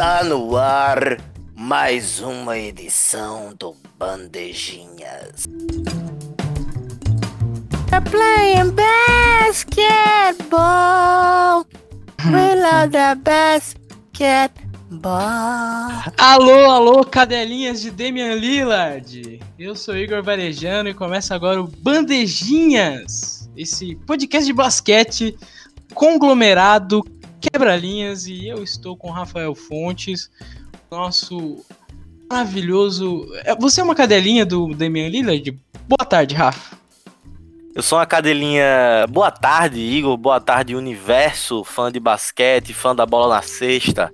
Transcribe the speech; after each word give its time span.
Está 0.00 0.24
no 0.24 0.56
ar 0.56 1.20
mais 1.54 2.20
uma 2.20 2.56
edição 2.56 3.54
do 3.54 3.76
Bandejinhas. 3.98 5.44
We're 7.92 8.00
playing 8.10 8.70
basketball. 8.70 9.76
We 12.24 12.54
love 12.54 12.92
the 12.92 13.14
basketball. 13.16 14.54
Alô, 16.16 16.70
alô, 16.70 17.04
cadelinhas 17.04 17.82
de 17.82 17.90
Damian 17.90 18.36
Lillard. 18.36 19.38
Eu 19.58 19.76
sou 19.76 19.94
Igor 19.98 20.22
Varejano 20.22 20.88
e 20.88 20.94
começa 20.94 21.34
agora 21.34 21.60
o 21.60 21.66
Bandejinhas, 21.66 23.50
esse 23.54 23.96
podcast 24.06 24.46
de 24.46 24.54
basquete 24.54 25.36
conglomerado, 25.92 27.04
quebra-linhas 27.40 28.26
e 28.26 28.46
eu 28.46 28.62
estou 28.62 28.96
com 28.96 29.10
Rafael 29.10 29.54
Fontes, 29.54 30.30
nosso 30.90 31.64
maravilhoso. 32.30 33.28
É, 33.44 33.54
você 33.56 33.80
é 33.80 33.84
uma 33.84 33.94
cadelinha 33.94 34.44
do 34.44 34.74
Damian 34.74 35.08
Lillard? 35.08 35.58
Boa 35.88 36.06
tarde, 36.06 36.34
Rafa. 36.34 36.78
Eu 37.74 37.82
sou 37.82 37.98
uma 37.98 38.06
cadelinha. 38.06 39.06
Boa 39.08 39.30
tarde, 39.30 39.80
Igor. 39.80 40.16
Boa 40.16 40.40
tarde, 40.40 40.74
universo. 40.74 41.64
Fã 41.64 41.90
de 41.90 41.98
basquete, 41.98 42.74
fã 42.74 42.94
da 42.94 43.06
bola 43.06 43.36
na 43.36 43.42
cesta. 43.42 44.12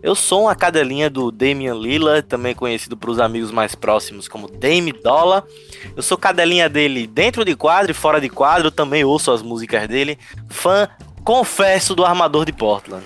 Eu 0.00 0.14
sou 0.14 0.42
uma 0.42 0.54
cadelinha 0.54 1.10
do 1.10 1.32
Damian 1.32 1.74
Lillard, 1.74 2.22
também 2.22 2.54
conhecido 2.54 2.96
para 2.96 3.10
os 3.10 3.18
amigos 3.18 3.50
mais 3.50 3.74
próximos 3.74 4.28
como 4.28 4.48
Dame 4.48 4.92
Dollar. 4.92 5.42
Eu 5.96 6.02
sou 6.02 6.16
cadelinha 6.16 6.68
dele 6.68 7.06
dentro 7.06 7.44
de 7.44 7.56
quadro 7.56 7.90
e 7.90 7.94
fora 7.94 8.20
de 8.20 8.28
quadro, 8.28 8.70
também 8.70 9.04
ouço 9.04 9.32
as 9.32 9.42
músicas 9.42 9.88
dele. 9.88 10.16
Fã, 10.48 10.88
confesso, 11.28 11.94
do 11.94 12.06
armador 12.06 12.46
de 12.46 12.54
Portland. 12.54 13.04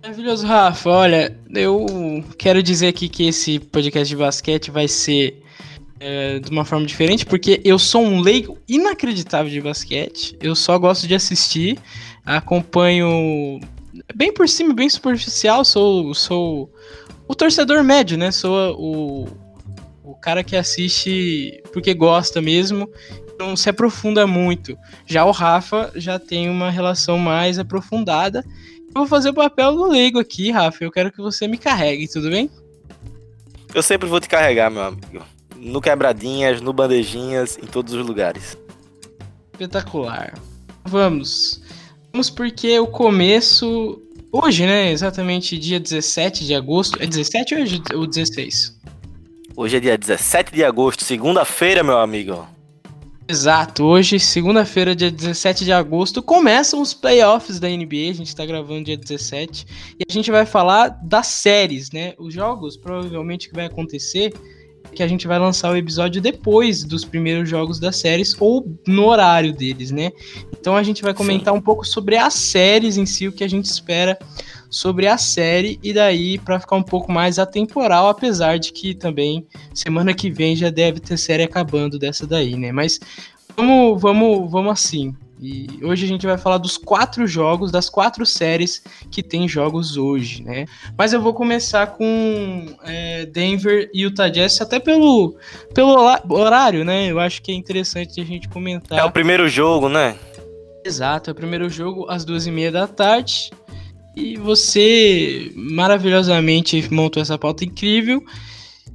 Maravilhoso, 0.00 0.46
Rafa. 0.46 0.88
Olha, 0.88 1.36
eu 1.52 2.24
quero 2.38 2.62
dizer 2.62 2.86
aqui 2.86 3.08
que 3.08 3.26
esse 3.26 3.58
podcast 3.58 4.08
de 4.08 4.14
basquete 4.14 4.70
vai 4.70 4.86
ser 4.86 5.42
é, 5.98 6.38
de 6.38 6.48
uma 6.52 6.64
forma 6.64 6.86
diferente, 6.86 7.26
porque 7.26 7.60
eu 7.64 7.76
sou 7.76 8.02
um 8.02 8.20
leigo 8.20 8.56
inacreditável 8.68 9.50
de 9.50 9.60
basquete. 9.60 10.38
Eu 10.40 10.54
só 10.54 10.78
gosto 10.78 11.08
de 11.08 11.16
assistir, 11.16 11.76
acompanho 12.24 13.58
bem 14.14 14.32
por 14.32 14.48
cima, 14.48 14.72
bem 14.72 14.88
superficial. 14.88 15.64
Sou, 15.64 16.14
sou 16.14 16.72
o 17.26 17.34
torcedor 17.34 17.82
médio, 17.82 18.16
né? 18.16 18.30
Sou 18.30 18.76
o, 18.78 19.26
o 20.04 20.14
cara 20.14 20.44
que 20.44 20.54
assiste 20.54 21.60
porque 21.72 21.92
gosta 21.94 22.40
mesmo, 22.40 22.88
não 23.38 23.56
se 23.56 23.68
aprofunda 23.68 24.26
muito. 24.26 24.76
Já 25.06 25.24
o 25.24 25.30
Rafa 25.30 25.92
já 25.94 26.18
tem 26.18 26.48
uma 26.48 26.70
relação 26.70 27.18
mais 27.18 27.58
aprofundada. 27.58 28.44
Eu 28.88 29.00
vou 29.00 29.06
fazer 29.06 29.30
o 29.30 29.34
papel 29.34 29.74
do 29.74 29.86
leigo 29.86 30.18
aqui, 30.18 30.50
Rafa. 30.50 30.84
Eu 30.84 30.90
quero 30.90 31.10
que 31.10 31.18
você 31.18 31.48
me 31.48 31.58
carregue, 31.58 32.08
tudo 32.08 32.30
bem? 32.30 32.50
Eu 33.74 33.82
sempre 33.82 34.08
vou 34.08 34.20
te 34.20 34.28
carregar, 34.28 34.70
meu 34.70 34.82
amigo 34.82 35.34
no 35.64 35.80
quebradinhas, 35.80 36.60
no 36.60 36.72
bandejinhas, 36.72 37.58
em 37.60 37.66
todos 37.66 37.94
os 37.94 38.06
lugares. 38.06 38.56
Espetacular. 39.52 40.34
Vamos. 40.84 41.62
Vamos 42.12 42.28
porque 42.28 42.78
o 42.78 42.86
começo. 42.86 44.00
Hoje, 44.30 44.66
né? 44.66 44.90
Exatamente 44.90 45.58
dia 45.58 45.80
17 45.80 46.44
de 46.44 46.54
agosto. 46.54 47.02
É 47.02 47.06
17 47.06 47.54
ou 47.94 48.06
16? 48.06 48.78
Hoje 49.56 49.76
é 49.76 49.80
dia 49.80 49.96
17 49.96 50.52
de 50.52 50.64
agosto, 50.64 51.04
segunda-feira, 51.04 51.82
meu 51.82 51.98
amigo. 51.98 52.46
Exato, 53.26 53.84
hoje, 53.84 54.20
segunda-feira, 54.20 54.94
dia 54.94 55.10
17 55.10 55.64
de 55.64 55.72
agosto, 55.72 56.22
começam 56.22 56.82
os 56.82 56.92
playoffs 56.92 57.58
da 57.58 57.68
NBA. 57.68 58.10
A 58.10 58.14
gente 58.14 58.36
tá 58.36 58.44
gravando 58.44 58.84
dia 58.84 58.98
17 58.98 59.66
e 59.98 60.04
a 60.06 60.12
gente 60.12 60.30
vai 60.30 60.44
falar 60.44 60.88
das 61.02 61.28
séries, 61.28 61.90
né? 61.90 62.12
Os 62.18 62.34
jogos, 62.34 62.76
provavelmente, 62.76 63.48
que 63.48 63.54
vai 63.54 63.64
acontecer 63.64 64.34
que 64.94 65.02
a 65.02 65.08
gente 65.08 65.26
vai 65.26 65.38
lançar 65.38 65.72
o 65.72 65.76
episódio 65.76 66.20
depois 66.20 66.84
dos 66.84 67.04
primeiros 67.04 67.48
jogos 67.48 67.80
das 67.80 67.96
séries 67.96 68.36
ou 68.38 68.64
no 68.86 69.06
horário 69.06 69.52
deles, 69.52 69.90
né? 69.90 70.12
Então 70.58 70.76
a 70.76 70.82
gente 70.82 71.02
vai 71.02 71.14
comentar 71.14 71.52
Sim. 71.52 71.58
um 71.58 71.62
pouco 71.62 71.84
sobre 71.84 72.16
as 72.16 72.34
séries 72.34 72.96
em 72.96 73.06
si, 73.06 73.26
o 73.26 73.32
que 73.32 73.42
a 73.42 73.48
gente 73.48 73.64
espera 73.64 74.18
sobre 74.74 75.06
a 75.06 75.16
série 75.16 75.78
e 75.84 75.92
daí 75.92 76.36
para 76.36 76.58
ficar 76.58 76.74
um 76.74 76.82
pouco 76.82 77.12
mais 77.12 77.38
atemporal, 77.38 78.08
apesar 78.08 78.58
de 78.58 78.72
que 78.72 78.92
também 78.92 79.46
semana 79.72 80.12
que 80.12 80.28
vem 80.32 80.56
já 80.56 80.68
deve 80.68 80.98
ter 80.98 81.16
série 81.16 81.44
acabando 81.44 81.96
dessa 81.96 82.26
daí, 82.26 82.56
né? 82.56 82.72
Mas 82.72 82.98
vamos, 83.56 84.02
vamos, 84.02 84.50
vamos 84.50 84.72
assim. 84.72 85.14
E 85.40 85.68
hoje 85.80 86.04
a 86.04 86.08
gente 86.08 86.26
vai 86.26 86.36
falar 86.36 86.58
dos 86.58 86.76
quatro 86.76 87.24
jogos, 87.24 87.70
das 87.70 87.88
quatro 87.88 88.26
séries 88.26 88.82
que 89.12 89.22
tem 89.22 89.46
jogos 89.46 89.96
hoje, 89.96 90.42
né? 90.42 90.64
Mas 90.98 91.12
eu 91.12 91.20
vou 91.20 91.32
começar 91.32 91.86
com 91.86 92.66
é, 92.82 93.26
Denver 93.26 93.88
e 93.94 94.02
Utah 94.02 94.28
Jazz, 94.28 94.60
até 94.60 94.80
pelo, 94.80 95.36
pelo 95.72 95.94
horário, 96.30 96.84
né? 96.84 97.08
Eu 97.08 97.20
acho 97.20 97.40
que 97.42 97.52
é 97.52 97.54
interessante 97.54 98.20
a 98.20 98.24
gente 98.24 98.48
comentar. 98.48 98.98
É 98.98 99.04
o 99.04 99.12
primeiro 99.12 99.48
jogo, 99.48 99.88
né? 99.88 100.16
Exato, 100.84 101.30
é 101.30 101.32
o 101.32 101.36
primeiro 101.36 101.70
jogo 101.70 102.06
às 102.10 102.24
duas 102.24 102.44
e 102.44 102.50
meia 102.50 102.72
da 102.72 102.88
tarde. 102.88 103.52
E 104.16 104.36
você 104.36 105.50
maravilhosamente 105.54 106.92
montou 106.92 107.20
essa 107.20 107.38
pauta 107.38 107.64
incrível. 107.64 108.22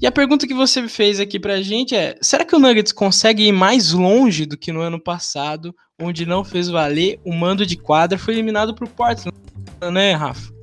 E 0.01 0.07
a 0.07 0.11
pergunta 0.11 0.47
que 0.47 0.53
você 0.53 0.87
fez 0.87 1.19
aqui 1.19 1.39
pra 1.39 1.61
gente 1.61 1.95
é: 1.95 2.15
será 2.21 2.45
que 2.45 2.55
o 2.55 2.59
Nuggets 2.59 2.93
consegue 2.93 3.47
ir 3.47 3.51
mais 3.51 3.91
longe 3.91 4.45
do 4.45 4.57
que 4.57 4.71
no 4.71 4.79
ano 4.79 4.99
passado, 4.99 5.75
onde 6.01 6.25
não 6.25 6.43
fez 6.43 6.69
valer 6.69 7.19
o 7.25 7.33
mando 7.33 7.65
de 7.65 7.75
quadra, 7.75 8.17
foi 8.17 8.33
eliminado 8.33 8.73
pro 8.73 8.87
Portland, 8.87 9.37
né, 9.91 10.13
Rafa? 10.13 10.53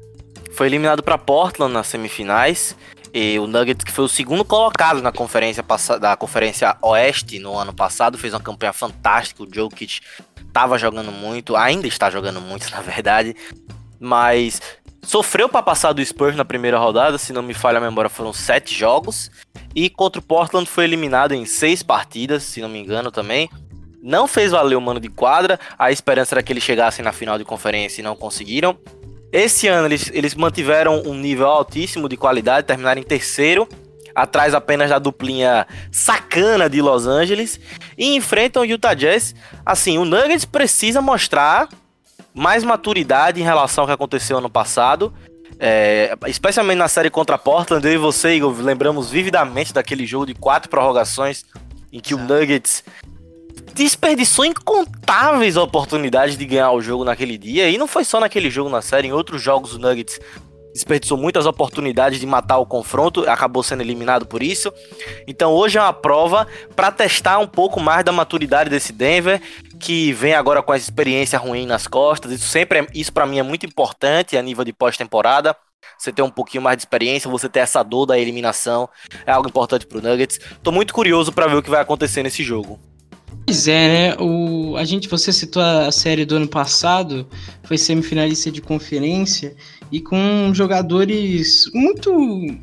Foi 0.53 0.67
eliminado 0.67 1.03
para 1.03 1.19
Portland 1.19 1.73
nas 1.73 1.87
semifinais. 1.87 2.75
E 3.13 3.39
o 3.39 3.47
Nuggets, 3.47 3.85
que 3.85 3.93
foi 3.93 4.05
o 4.05 4.09
segundo 4.09 4.45
colocado 4.45 5.01
na 5.01 5.11
conferência 5.11 5.65
da 5.99 6.17
Conferência 6.17 6.77
Oeste 6.83 7.39
no 7.39 7.57
ano 7.57 7.73
passado, 7.73 8.19
fez 8.19 8.35
uma 8.35 8.41
campanha 8.41 8.73
fantástica. 8.73 9.43
O 9.43 9.49
Jokic 9.51 10.01
estava 10.47 10.79
jogando 10.79 11.13
muito, 11.13 11.57
ainda 11.57 11.87
está 11.87 12.11
jogando 12.11 12.41
muito, 12.41 12.69
na 12.73 12.81
verdade. 12.81 13.35
Mas 13.99 14.61
Sofreu 15.07 15.49
para 15.49 15.63
passar 15.63 15.93
do 15.93 16.05
Spurs 16.05 16.35
na 16.35 16.45
primeira 16.45 16.79
rodada, 16.79 17.17
se 17.17 17.33
não 17.33 17.41
me 17.41 17.55
falha 17.55 17.79
a 17.79 17.81
memória, 17.81 18.11
foram 18.11 18.33
sete 18.33 18.75
jogos. 18.75 19.31
E 19.73 19.89
contra 19.89 20.19
o 20.19 20.25
Portland 20.25 20.69
foi 20.69 20.83
eliminado 20.83 21.33
em 21.33 21.47
seis 21.47 21.81
partidas, 21.81 22.43
se 22.43 22.61
não 22.61 22.69
me 22.69 22.81
engano 22.81 23.13
também. 23.13 23.49
Não 24.03 24.27
fez 24.27 24.51
valer 24.51 24.75
o 24.75 24.81
mano 24.81 24.99
de 24.99 25.09
quadra, 25.09 25.61
a 25.79 25.93
esperança 25.93 26.35
era 26.35 26.43
que 26.43 26.53
eles 26.53 26.65
chegassem 26.65 27.05
na 27.05 27.13
final 27.13 27.39
de 27.39 27.45
conferência 27.45 28.01
e 28.01 28.05
não 28.05 28.17
conseguiram. 28.17 28.77
Esse 29.31 29.69
ano 29.69 29.87
eles, 29.87 30.11
eles 30.13 30.35
mantiveram 30.35 31.03
um 31.07 31.15
nível 31.15 31.47
altíssimo 31.47 32.09
de 32.09 32.17
qualidade, 32.17 32.67
terminaram 32.67 33.01
em 33.01 33.05
terceiro, 33.05 33.69
atrás 34.13 34.55
apenas 34.55 34.91
da 34.91 34.99
duplinha 34.99 35.69
sacana 35.93 36.69
de 36.69 36.83
Los 36.83 37.07
Angeles, 37.07 37.61
e 37.97 38.17
enfrentam 38.17 38.63
o 38.63 38.67
Utah 38.67 38.95
Jazz. 38.95 39.37
Assim, 39.65 39.99
o 39.99 40.05
Nuggets 40.05 40.45
precisa 40.45 41.01
mostrar 41.01 41.69
mais 42.37 42.63
maturidade 42.63 43.41
em 43.41 43.45
relação 43.45 43.83
ao 43.83 43.89
que 43.89 43.95
aconteceu 43.95 44.37
ano 44.37 44.51
passado. 44.51 45.13
É, 45.59 46.15
especialmente 46.27 46.77
na 46.77 46.87
série 46.87 47.09
contra 47.09 47.39
Portland, 47.39 47.87
eu 47.87 47.95
e 47.95 47.97
você, 47.97 48.35
Igor, 48.35 48.55
lembramos 48.61 49.11
vividamente 49.11 49.73
daquele 49.73 50.05
jogo 50.05 50.27
de 50.27 50.35
quatro 50.35 50.69
prorrogações 50.69 51.47
em 51.91 51.99
que 51.99 52.15
o 52.15 52.19
Nuggets 52.19 52.85
desperdiçou 53.73 54.45
incontáveis 54.45 55.57
oportunidades 55.57 56.37
de 56.37 56.45
ganhar 56.45 56.73
o 56.73 56.83
jogo 56.83 57.05
naquele 57.05 57.39
dia. 57.39 57.71
E 57.71 57.79
não 57.79 57.87
foi 57.87 58.05
só 58.05 58.21
naquele 58.21 58.51
jogo 58.51 58.69
na 58.69 58.83
série, 58.83 59.09
em 59.09 59.13
outros 59.13 59.41
jogos 59.41 59.73
o 59.73 59.79
Nuggets 59.79 60.21
desperdiçou 60.77 61.17
muitas 61.17 61.47
oportunidades 61.47 62.21
de 62.21 62.27
matar 62.27 62.59
o 62.59 62.67
confronto, 62.67 63.29
acabou 63.29 63.63
sendo 63.63 63.81
eliminado 63.81 64.27
por 64.27 64.43
isso. 64.43 64.71
Então 65.27 65.53
hoje 65.53 65.79
é 65.79 65.81
uma 65.81 65.93
prova 65.93 66.47
para 66.75 66.93
testar 66.93 67.39
um 67.39 67.47
pouco 67.47 67.81
mais 67.81 68.05
da 68.05 68.13
maturidade 68.13 68.69
desse 68.69 68.93
Denver, 68.93 69.41
que 69.81 70.13
vem 70.13 70.35
agora 70.35 70.63
com 70.63 70.75
essa 70.75 70.85
experiência 70.85 71.39
ruim 71.39 71.67
nas 71.67 71.87
costas. 71.87 72.31
Isso 72.31 72.47
sempre 72.47 72.81
é, 72.81 72.87
isso 72.95 73.11
para 73.11 73.27
mim 73.27 73.39
é 73.39 73.43
muito 73.43 73.65
importante 73.65 74.37
a 74.37 74.43
nível 74.43 74.65
de 74.65 74.73
pós-temporada. 74.73 75.57
Você 75.99 76.13
ter 76.13 76.23
um 76.23 76.31
pouquinho 76.31 76.63
mais 76.63 76.77
de 76.77 76.83
experiência, 76.83 77.31
você 77.31 77.49
ter 77.49 77.61
essa 77.61 77.83
dor 77.83 78.05
da 78.05 78.19
eliminação, 78.19 78.89
é 79.25 79.33
algo 79.33 79.49
importante 79.49 79.87
pro 79.87 80.03
Nuggets. 80.03 80.39
Tô 80.63 80.71
muito 80.71 80.93
curioso 80.93 81.33
para 81.33 81.47
ver 81.47 81.57
o 81.57 81.63
que 81.63 81.71
vai 81.71 81.81
acontecer 81.81 82.23
nesse 82.23 82.43
jogo. 82.43 82.79
Pois 83.47 83.69
é, 83.69 83.89
né? 83.89 84.17
O, 84.19 84.77
a 84.77 84.85
gente, 84.85 85.09
você 85.09 85.33
citou 85.33 85.63
a 85.63 85.91
série 85.93 86.25
do 86.25 86.35
ano 86.35 86.49
passado, 86.49 87.29
foi 87.63 87.79
semifinalista 87.79 88.51
de 88.51 88.61
conferência 88.61 89.55
e 89.91 90.01
com 90.01 90.53
jogadores 90.53 91.71
muito 91.73 92.13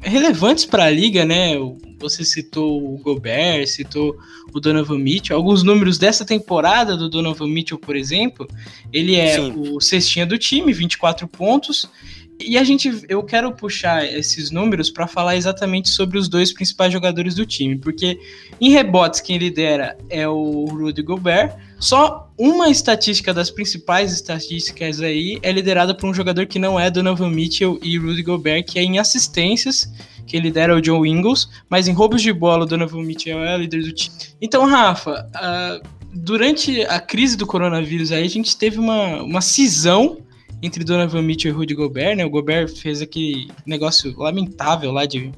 relevantes 0.01 0.65
para 0.65 0.85
a 0.85 0.89
liga, 0.89 1.25
né? 1.25 1.55
Você 1.99 2.25
citou 2.25 2.93
o 2.93 2.97
Gobert, 2.97 3.65
citou 3.67 4.17
o 4.53 4.59
Donovan 4.59 4.99
Mitchell. 4.99 5.37
Alguns 5.37 5.63
números 5.63 5.97
dessa 5.97 6.25
temporada 6.25 6.97
do 6.97 7.09
Donovan 7.09 7.47
Mitchell, 7.47 7.79
por 7.79 7.95
exemplo, 7.95 8.47
ele 8.91 9.15
é 9.15 9.35
Sim. 9.35 9.53
o 9.55 9.79
cestinha 9.79 10.25
do 10.25 10.37
time, 10.37 10.73
24 10.73 11.27
pontos, 11.27 11.89
E 12.39 12.57
a 12.57 12.63
gente, 12.63 13.03
eu 13.07 13.23
quero 13.23 13.51
puxar 13.53 14.05
esses 14.05 14.49
números 14.51 14.89
para 14.89 15.07
falar 15.07 15.35
exatamente 15.35 15.89
sobre 15.89 16.17
os 16.17 16.27
dois 16.27 16.51
principais 16.51 16.91
jogadores 16.91 17.35
do 17.35 17.45
time, 17.45 17.77
porque 17.77 18.19
em 18.59 18.71
rebotes 18.71 19.21
quem 19.21 19.37
lidera 19.37 19.97
é 20.09 20.27
o 20.27 20.65
Rudy 20.65 21.01
Gobert. 21.01 21.55
Só 21.79 22.31
uma 22.37 22.69
estatística 22.69 23.33
das 23.33 23.49
principais 23.49 24.11
estatísticas 24.11 25.01
aí 25.01 25.39
é 25.43 25.51
liderada 25.51 25.93
por 25.95 26.09
um 26.09 26.13
jogador 26.13 26.45
que 26.47 26.57
não 26.57 26.79
é 26.79 26.89
Donovan 26.89 27.29
Mitchell 27.29 27.79
e 27.81 27.97
Rudy 27.97 28.23
Gobert, 28.23 28.65
que 28.65 28.79
é 28.79 28.83
em 28.83 28.99
assistências, 28.99 29.91
que 30.25 30.39
lidera 30.39 30.75
o 30.75 30.81
John 30.81 31.05
Ingles, 31.05 31.49
mas 31.69 31.87
em 31.87 31.93
roubos 31.93 32.21
de 32.21 32.33
bola 32.33 32.63
o 32.63 32.67
Donovan 32.67 33.03
Mitchell 33.03 33.43
é 33.43 33.55
o 33.55 33.59
líder 33.59 33.83
do 33.83 33.91
time. 33.91 34.15
Então, 34.41 34.65
Rafa, 34.65 35.29
uh, 35.35 35.87
durante 36.13 36.81
a 36.83 36.99
crise 36.99 37.37
do 37.37 37.45
coronavírus 37.45 38.11
aí, 38.11 38.23
a 38.23 38.29
gente 38.29 38.55
teve 38.57 38.79
uma, 38.79 39.21
uma 39.21 39.41
cisão 39.41 40.17
entre 40.63 40.85
Donovan 40.85 41.21
Mitchell 41.21 41.51
e 41.51 41.53
Rudy 41.53 41.75
Gobert, 41.75 42.15
né? 42.15 42.25
O 42.25 42.29
Gobert 42.29 42.73
fez 42.73 43.01
aquele 43.01 43.51
negócio 43.65 44.17
lamentável 44.17 44.93
lá 44.93 45.05
de, 45.05 45.29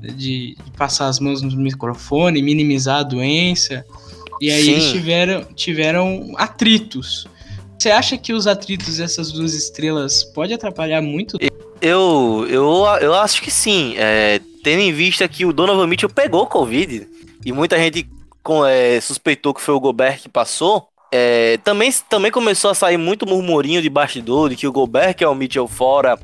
de, 0.00 0.56
de 0.56 0.56
passar 0.78 1.08
as 1.08 1.20
mãos 1.20 1.42
no 1.42 1.54
microfone, 1.54 2.40
minimizar 2.40 3.00
a 3.00 3.02
doença. 3.02 3.84
E 4.40 4.50
aí 4.50 4.64
Sim. 4.64 4.70
eles 4.72 4.90
tiveram, 4.90 5.44
tiveram 5.54 6.32
atritos. 6.38 7.28
Você 7.78 7.90
acha 7.90 8.16
que 8.16 8.32
os 8.32 8.46
atritos 8.46 8.96
dessas 8.96 9.30
duas 9.30 9.54
estrelas 9.54 10.24
pode 10.24 10.54
atrapalhar 10.54 11.02
muito? 11.02 11.36
Eu, 11.80 12.46
eu, 12.48 12.86
eu 13.00 13.14
acho 13.14 13.42
que 13.42 13.50
sim. 13.50 13.94
É, 13.98 14.40
tendo 14.62 14.80
em 14.80 14.92
vista 14.92 15.28
que 15.28 15.44
o 15.44 15.52
Donovan 15.52 15.86
Mitchell 15.86 16.08
pegou 16.08 16.46
Covid 16.46 17.06
e 17.44 17.52
muita 17.52 17.76
gente 17.76 18.08
com, 18.42 18.64
é, 18.64 19.00
suspeitou 19.00 19.52
que 19.52 19.60
foi 19.60 19.74
o 19.74 19.80
Gobert 19.80 20.20
que 20.22 20.28
passou. 20.28 20.88
É, 21.14 21.58
também, 21.58 21.92
também 22.08 22.30
começou 22.30 22.70
a 22.70 22.74
sair 22.74 22.96
muito 22.96 23.26
murmurinho 23.26 23.82
de 23.82 23.90
bastidor 23.90 24.48
de 24.48 24.56
que 24.56 24.66
o 24.66 24.72
Gobert 24.72 25.14
quer 25.14 25.28
o 25.28 25.34
Mitchell 25.34 25.68
fora 25.68 26.18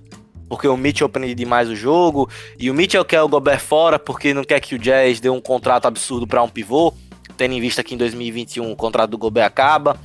porque 0.48 0.66
o 0.66 0.76
Mitchell 0.76 1.08
prende 1.08 1.34
demais 1.34 1.68
o 1.68 1.76
jogo 1.76 2.28
e 2.58 2.70
o 2.70 2.74
Mitchell 2.74 3.04
quer 3.04 3.20
o 3.20 3.28
Gobert 3.28 3.60
fora 3.60 3.98
porque 3.98 4.32
não 4.32 4.42
quer 4.42 4.60
que 4.60 4.74
o 4.74 4.78
Jazz 4.78 5.20
dê 5.20 5.28
um 5.28 5.40
contrato 5.40 5.86
absurdo 5.86 6.26
para 6.26 6.42
um 6.42 6.48
pivô, 6.48 6.94
tendo 7.36 7.52
em 7.52 7.60
vista 7.60 7.84
que 7.84 7.94
em 7.94 7.98
2021 7.98 8.72
o 8.72 8.76
contrato 8.76 9.10
do 9.10 9.18
Gobert 9.18 9.46
acaba. 9.46 10.00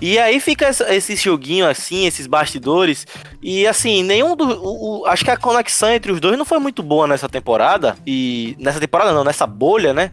E 0.00 0.18
aí 0.18 0.38
fica 0.40 0.68
esse 0.68 1.16
joguinho 1.16 1.66
assim, 1.66 2.06
esses 2.06 2.26
bastidores. 2.26 3.06
E 3.42 3.66
assim, 3.66 4.02
nenhum 4.02 4.36
do. 4.36 4.44
O, 4.44 5.00
o, 5.00 5.06
acho 5.06 5.24
que 5.24 5.30
a 5.30 5.36
conexão 5.36 5.90
entre 5.90 6.12
os 6.12 6.20
dois 6.20 6.36
não 6.36 6.44
foi 6.44 6.58
muito 6.58 6.82
boa 6.82 7.06
nessa 7.06 7.28
temporada. 7.28 7.96
E. 8.06 8.54
Nessa 8.58 8.78
temporada 8.78 9.12
não, 9.12 9.24
nessa 9.24 9.46
bolha, 9.46 9.94
né? 9.94 10.10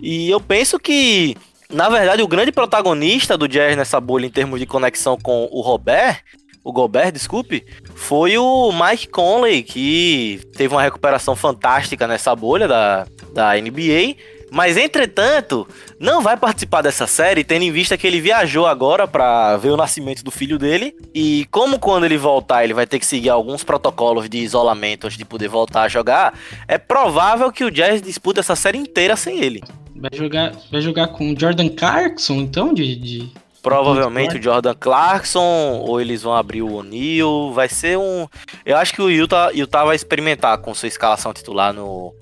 E 0.00 0.30
eu 0.30 0.40
penso 0.40 0.78
que 0.78 1.36
na 1.70 1.88
verdade, 1.88 2.22
o 2.22 2.28
grande 2.28 2.52
protagonista 2.52 3.36
do 3.36 3.48
Jazz 3.48 3.76
nessa 3.76 4.00
bolha 4.00 4.26
em 4.26 4.30
termos 4.30 4.58
de 4.58 4.66
conexão 4.66 5.16
com 5.16 5.48
o 5.50 5.60
Robert, 5.60 6.22
o 6.62 6.72
Gobert, 6.72 7.12
desculpe, 7.12 7.64
foi 7.94 8.36
o 8.36 8.70
Mike 8.72 9.08
Conley, 9.08 9.62
que 9.62 10.40
teve 10.56 10.74
uma 10.74 10.82
recuperação 10.82 11.34
fantástica 11.34 12.06
nessa 12.06 12.36
bolha 12.36 12.68
da, 12.68 13.06
da 13.32 13.54
NBA. 13.54 14.16
Mas, 14.52 14.76
entretanto, 14.76 15.66
não 15.98 16.20
vai 16.20 16.36
participar 16.36 16.82
dessa 16.82 17.06
série, 17.06 17.44
tendo 17.44 17.62
em 17.62 17.70
vista 17.70 17.96
que 17.96 18.04
ele 18.04 18.20
viajou 18.20 18.66
agora 18.66 19.06
para 19.06 19.56
ver 19.56 19.70
o 19.70 19.76
nascimento 19.76 20.24
do 20.24 20.30
filho 20.30 20.58
dele. 20.58 20.92
E 21.14 21.46
como 21.52 21.78
quando 21.78 22.04
ele 22.04 22.18
voltar, 22.18 22.64
ele 22.64 22.74
vai 22.74 22.84
ter 22.84 22.98
que 22.98 23.06
seguir 23.06 23.30
alguns 23.30 23.62
protocolos 23.62 24.28
de 24.28 24.38
isolamento 24.38 25.06
antes 25.06 25.16
de 25.16 25.24
poder 25.24 25.48
voltar 25.48 25.82
a 25.82 25.88
jogar, 25.88 26.34
é 26.66 26.76
provável 26.78 27.50
que 27.52 27.64
o 27.64 27.70
Jazz 27.70 28.02
dispute 28.02 28.40
essa 28.40 28.56
série 28.56 28.76
inteira 28.76 29.14
sem 29.14 29.40
ele. 29.40 29.62
Vai 30.00 30.10
jogar, 30.18 30.52
vai 30.72 30.80
jogar 30.80 31.08
com 31.08 31.34
Jordan 31.38 31.68
Clarkson, 31.68 32.34
então, 32.36 32.72
de... 32.72 32.96
de... 32.96 33.32
Provavelmente 33.62 34.38
o 34.38 34.42
Jordan 34.42 34.74
Clarkson, 34.74 35.82
ou 35.84 36.00
eles 36.00 36.22
vão 36.22 36.34
abrir 36.34 36.62
o 36.62 36.72
O'Neal. 36.72 37.52
Vai 37.52 37.68
ser 37.68 37.98
um. 37.98 38.26
Eu 38.64 38.78
acho 38.78 38.94
que 38.94 39.02
o 39.02 39.10
Utah, 39.10 39.50
Utah 39.52 39.84
vai 39.84 39.94
experimentar 39.94 40.56
com 40.58 40.74
sua 40.74 40.88
escalação 40.88 41.30
titular 41.34 41.70
no, 41.74 42.14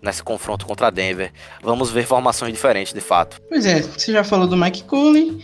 nesse 0.00 0.22
confronto 0.22 0.64
contra 0.64 0.86
a 0.86 0.90
Denver. 0.90 1.32
Vamos 1.60 1.90
ver 1.90 2.06
formações 2.06 2.52
diferentes, 2.52 2.92
de 2.92 3.00
fato. 3.00 3.42
Pois 3.48 3.66
é, 3.66 3.82
você 3.82 4.12
já 4.12 4.22
falou 4.22 4.46
do 4.46 4.56
Mike 4.56 4.84
Conley. 4.84 5.42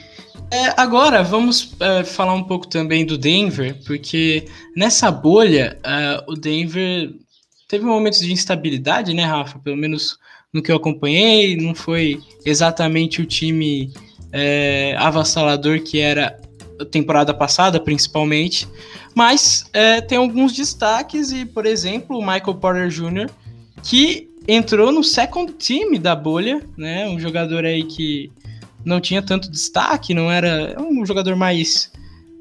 É, 0.53 0.81
agora 0.81 1.23
vamos 1.23 1.75
é, 1.81 2.05
falar 2.05 2.35
um 2.35 2.45
pouco 2.45 2.69
também 2.69 3.05
do 3.05 3.19
Denver, 3.19 3.77
porque 3.85 4.47
nessa 4.77 5.11
bolha 5.11 5.79
uh, 5.79 6.31
o 6.31 6.37
Denver 6.37 7.11
teve 7.67 7.85
momentos 7.85 8.21
de 8.21 8.33
instabilidade, 8.33 9.15
né, 9.15 9.25
Rafa? 9.25 9.59
Pelo 9.59 9.77
menos 9.77 10.19
no 10.53 10.63
que 10.63 10.71
eu 10.71 10.77
acompanhei, 10.77 11.57
não 11.57 11.75
foi 11.75 12.21
exatamente 12.45 13.23
o 13.23 13.27
time 13.27 13.91
é, 14.31 14.95
avassalador 14.99 15.81
que 15.83 15.99
era 15.99 16.39
a 16.79 16.85
temporada 16.85 17.33
passada, 17.33 17.81
principalmente, 17.81 18.69
mas 19.15 19.65
é, 19.73 20.01
tem 20.01 20.19
alguns 20.19 20.53
destaques 20.53 21.33
e, 21.33 21.45
por 21.47 21.65
exemplo, 21.65 22.19
o 22.19 22.21
Michael 22.21 22.55
Porter 22.55 22.89
Jr., 22.89 23.31
que 23.83 24.29
entrou 24.47 24.93
no 24.93 25.03
second 25.03 25.53
team 25.53 25.99
da 25.99 26.15
bolha, 26.15 26.63
né? 26.77 27.09
Um 27.09 27.19
jogador 27.19 27.65
aí 27.65 27.85
que 27.85 28.31
não 28.85 29.01
tinha 29.01 29.23
tanto 29.23 29.51
destaque, 29.51 30.15
não 30.15 30.31
era 30.31 30.77
um 30.79 31.05
jogador 31.07 31.37
mais 31.37 31.91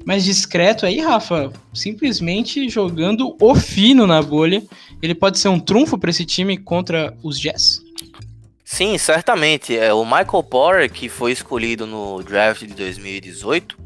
mais 0.04 0.24
discreto 0.24 0.84
aí, 0.84 0.98
Rafa, 1.00 1.52
simplesmente 1.72 2.68
jogando 2.68 3.36
o 3.40 3.54
fino 3.54 4.04
na 4.04 4.20
bolha. 4.20 4.60
Ele 5.02 5.14
pode 5.14 5.38
ser 5.38 5.48
um 5.48 5.58
trunfo 5.58 5.98
para 5.98 6.10
esse 6.10 6.24
time 6.24 6.56
contra 6.56 7.12
os 7.22 7.38
Jazz? 7.38 7.82
Sim, 8.64 8.96
certamente. 8.96 9.76
É, 9.76 9.92
o 9.92 10.04
Michael 10.04 10.42
Porter, 10.44 10.90
que 10.90 11.08
foi 11.08 11.32
escolhido 11.32 11.86
no 11.86 12.22
draft 12.22 12.60
de 12.60 12.72
2018, 12.72 13.76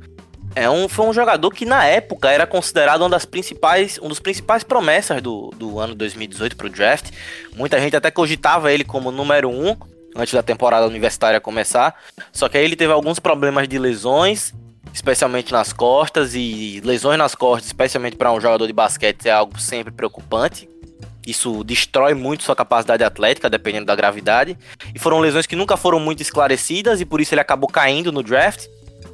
é 0.54 0.70
um, 0.70 0.88
foi 0.88 1.06
um 1.06 1.12
jogador 1.12 1.50
que 1.50 1.66
na 1.66 1.84
época 1.84 2.30
era 2.30 2.46
considerado 2.46 3.00
uma 3.00 3.10
das 3.10 3.24
principais, 3.24 3.98
um 4.00 4.08
dos 4.08 4.20
principais 4.20 4.62
promessas 4.62 5.20
do, 5.20 5.50
do 5.56 5.78
ano 5.78 5.94
2018 5.94 6.56
para 6.56 6.66
o 6.66 6.70
draft. 6.70 7.10
Muita 7.54 7.80
gente 7.80 7.96
até 7.96 8.10
cogitava 8.10 8.72
ele 8.72 8.84
como 8.84 9.10
número 9.10 9.50
um 9.50 9.76
antes 10.14 10.32
da 10.32 10.42
temporada 10.42 10.86
universitária 10.86 11.40
começar. 11.40 11.94
Só 12.32 12.48
que 12.48 12.56
aí 12.56 12.64
ele 12.64 12.76
teve 12.76 12.92
alguns 12.92 13.18
problemas 13.18 13.66
de 13.66 13.78
lesões, 13.78 14.54
especialmente 14.94 15.52
nas 15.52 15.72
costas 15.72 16.34
e 16.34 16.80
lesões 16.84 17.18
nas 17.18 17.34
costas, 17.34 17.66
especialmente 17.66 18.16
para 18.16 18.32
um 18.32 18.40
jogador 18.40 18.66
de 18.66 18.72
basquete 18.72 19.26
é 19.26 19.32
algo 19.32 19.58
sempre 19.60 19.92
preocupante. 19.92 20.68
Isso 21.26 21.64
destrói 21.64 22.14
muito 22.14 22.44
sua 22.44 22.54
capacidade 22.54 23.02
atlética, 23.02 23.50
dependendo 23.50 23.86
da 23.86 23.96
gravidade. 23.96 24.56
E 24.94 24.98
foram 24.98 25.18
lesões 25.18 25.46
que 25.46 25.56
nunca 25.56 25.76
foram 25.76 25.98
muito 25.98 26.22
esclarecidas 26.22 27.00
e 27.00 27.04
por 27.04 27.20
isso 27.20 27.34
ele 27.34 27.40
acabou 27.40 27.68
caindo 27.68 28.12
no 28.12 28.22
draft. 28.22 28.66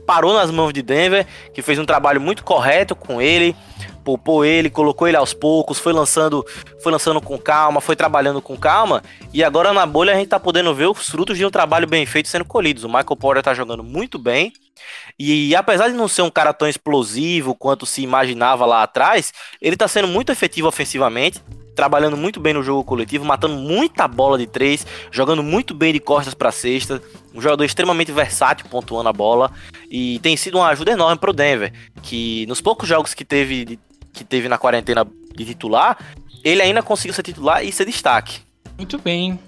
Parou 0.06 0.35
nas 0.35 0.50
mãos 0.50 0.73
de 0.73 0.82
Denver, 0.82 1.26
que 1.55 1.62
fez 1.62 1.79
um 1.79 1.85
trabalho 1.85 2.20
muito 2.20 2.44
correto 2.44 2.94
com 2.94 3.23
ele, 3.23 3.56
poupou 4.05 4.44
ele, 4.44 4.69
colocou 4.69 5.06
ele 5.06 5.17
aos 5.17 5.32
poucos, 5.32 5.79
foi 5.79 5.93
lançando, 5.93 6.44
foi 6.82 6.91
lançando 6.91 7.20
com 7.20 7.38
calma, 7.38 7.81
foi 7.81 7.94
trabalhando 7.94 8.43
com 8.43 8.56
calma, 8.56 9.03
e 9.32 9.44
agora 9.44 9.73
na 9.73 9.87
bolha 9.87 10.12
a 10.12 10.17
gente 10.17 10.29
tá 10.29 10.41
podendo 10.41 10.75
ver 10.75 10.88
os 10.88 11.09
frutos 11.09 11.38
de 11.38 11.47
um 11.47 11.50
trabalho 11.50 11.87
bem 11.87 12.05
feito 12.05 12.29
sendo 12.29 12.44
colhidos. 12.44 12.85
O 12.85 12.88
Michael 12.88 13.17
Porter 13.17 13.43
tá 13.43 13.55
jogando 13.55 13.85
muito 13.85 14.19
bem, 14.19 14.52
e 15.19 15.55
apesar 15.55 15.88
de 15.88 15.95
não 15.95 16.09
ser 16.09 16.23
um 16.23 16.31
cara 16.31 16.52
tão 16.52 16.69
explosivo 16.69 17.55
quanto 17.55 17.87
se 17.87 18.02
imaginava 18.02 18.67
lá 18.67 18.83
atrás, 18.83 19.33
ele 19.61 19.76
tá 19.76 19.87
sendo 19.87 20.09
muito 20.09 20.33
efetivo 20.33 20.69
ofensivamente, 20.69 21.41
trabalhando 21.75 22.17
muito 22.17 22.41
bem 22.41 22.52
no 22.52 22.62
jogo 22.62 22.85
coletivo, 22.85 23.25
matando 23.25 23.55
muita 23.55 24.07
bola 24.07 24.38
de 24.38 24.47
três, 24.47 24.87
jogando 25.11 25.43
muito 25.43 25.75
bem 25.75 25.93
de 25.93 26.00
costas 26.00 26.35
para 26.35 26.52
cesta, 26.52 27.02
um 27.35 27.41
jogador 27.41 27.64
extremamente 27.64 28.12
versátil 28.12 28.67
pontuando 28.69 29.09
a 29.09 29.12
bola 29.12 29.50
e 29.91 30.19
tem 30.21 30.37
sido 30.37 30.59
uma 30.59 30.69
ajuda 30.69 30.93
enorme 30.93 31.19
pro 31.19 31.33
Denver, 31.33 31.73
que 32.02 32.47
nos 32.47 32.61
poucos 32.61 32.88
jogos 32.88 33.14
que 33.14 33.25
teve 33.25 33.79
que 34.12 34.25
teve 34.25 34.47
na 34.47 34.59
quarentena 34.59 35.07
de 35.35 35.45
titular, 35.45 35.97
ele 36.45 36.61
ainda 36.61 36.83
conseguiu 36.83 37.14
ser 37.14 37.23
titular 37.23 37.64
e 37.64 37.73
ser 37.73 37.87
destaque. 37.87 38.41
Muito 38.76 38.99
bem. 38.99 39.38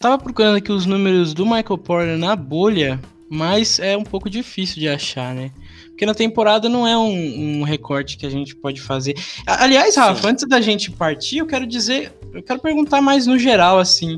Tava 0.00 0.18
procurando 0.18 0.56
aqui 0.56 0.72
os 0.72 0.86
números 0.86 1.32
do 1.34 1.44
Michael 1.44 1.78
Porter 1.78 2.18
na 2.18 2.34
bolha, 2.34 3.00
mas 3.30 3.78
é 3.78 3.96
um 3.96 4.04
pouco 4.04 4.30
difícil 4.30 4.76
de 4.76 4.88
achar, 4.88 5.34
né? 5.34 5.50
Porque 5.88 6.06
na 6.06 6.14
temporada 6.14 6.68
não 6.68 6.86
é 6.86 6.96
um, 6.96 7.60
um 7.60 7.62
recorte 7.62 8.16
que 8.16 8.24
a 8.24 8.30
gente 8.30 8.54
pode 8.54 8.80
fazer. 8.80 9.16
Aliás, 9.46 9.96
Rafa, 9.96 10.22
Sim. 10.22 10.28
antes 10.28 10.48
da 10.48 10.60
gente 10.60 10.90
partir, 10.90 11.38
eu 11.38 11.46
quero 11.46 11.66
dizer, 11.66 12.12
eu 12.32 12.42
quero 12.42 12.60
perguntar 12.60 13.00
mais 13.00 13.26
no 13.26 13.38
geral, 13.38 13.78
assim. 13.78 14.16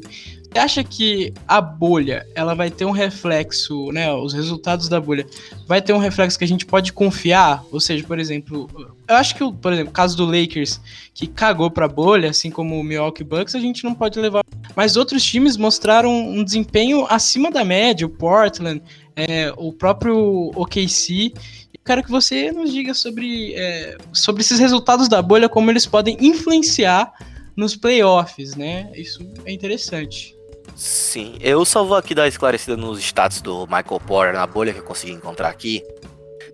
Você 0.52 0.58
acha 0.58 0.84
que 0.84 1.32
a 1.46 1.60
bolha, 1.60 2.26
ela 2.34 2.54
vai 2.54 2.70
ter 2.70 2.84
um 2.84 2.90
reflexo, 2.90 3.92
né? 3.92 4.12
Os 4.12 4.34
resultados 4.34 4.88
da 4.88 5.00
bolha, 5.00 5.24
vai 5.66 5.80
ter 5.80 5.92
um 5.92 5.98
reflexo 5.98 6.36
que 6.36 6.44
a 6.44 6.48
gente 6.48 6.66
pode 6.66 6.92
confiar? 6.92 7.64
Ou 7.70 7.78
seja, 7.78 8.04
por 8.04 8.18
exemplo, 8.18 8.68
eu 9.08 9.14
acho 9.14 9.36
que, 9.36 9.52
por 9.52 9.72
exemplo, 9.72 9.90
o 9.90 9.94
caso 9.94 10.16
do 10.16 10.26
Lakers, 10.26 10.80
que 11.14 11.28
cagou 11.28 11.70
pra 11.70 11.86
bolha, 11.86 12.30
assim 12.30 12.50
como 12.50 12.78
o 12.78 12.82
Milwaukee 12.82 13.22
Bucks, 13.22 13.54
a 13.54 13.60
gente 13.60 13.84
não 13.84 13.94
pode 13.94 14.18
levar. 14.18 14.42
Mas 14.74 14.96
outros 14.96 15.22
times 15.24 15.56
mostraram 15.56 16.10
um 16.10 16.42
desempenho 16.42 17.06
acima 17.08 17.48
da 17.50 17.64
média, 17.64 18.04
o 18.04 18.10
Portland, 18.10 18.82
é, 19.16 19.52
o 19.56 19.72
próprio 19.72 20.50
OKC 20.54 21.32
quero 21.84 22.04
que 22.04 22.10
você 22.10 22.52
nos 22.52 22.72
diga 22.72 22.94
sobre, 22.94 23.54
é, 23.54 23.96
sobre 24.12 24.42
esses 24.42 24.58
resultados 24.58 25.08
da 25.08 25.20
bolha, 25.20 25.48
como 25.48 25.70
eles 25.70 25.86
podem 25.86 26.16
influenciar 26.20 27.12
nos 27.56 27.74
playoffs, 27.74 28.54
né? 28.54 28.90
Isso 28.94 29.26
é 29.44 29.52
interessante. 29.52 30.36
Sim, 30.76 31.36
eu 31.40 31.64
só 31.64 31.82
vou 31.82 31.96
aqui 31.96 32.14
dar 32.14 32.28
esclarecida 32.28 32.76
nos 32.76 33.00
status 33.00 33.40
do 33.42 33.66
Michael 33.66 34.00
Porter 34.06 34.34
na 34.34 34.46
bolha 34.46 34.72
que 34.72 34.78
eu 34.78 34.84
consegui 34.84 35.12
encontrar 35.12 35.48
aqui. 35.48 35.82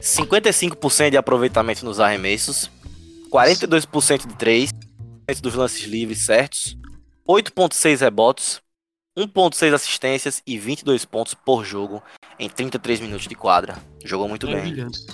55% 0.01 1.11
de 1.11 1.17
aproveitamento 1.17 1.85
nos 1.85 2.01
arremessos, 2.01 2.71
42% 3.31 4.27
de 4.27 4.35
3, 4.37 4.71
dos 5.43 5.55
lances 5.55 5.85
livres 5.85 6.25
certos, 6.25 6.79
8.6 7.29 8.01
rebotes, 8.01 8.61
1.6 9.17 9.73
assistências 9.73 10.43
e 10.47 10.59
22 10.59 11.07
pontos 11.07 11.33
por 11.33 11.65
jogo 11.65 12.03
em 12.39 12.51
33 12.51 13.01
minutos 13.01 13.27
de 13.27 13.35
quadra. 13.35 13.77
Jogou 14.05 14.29
muito 14.29 14.47
bem. 14.47 14.57
Maravilhoso. 14.57 15.07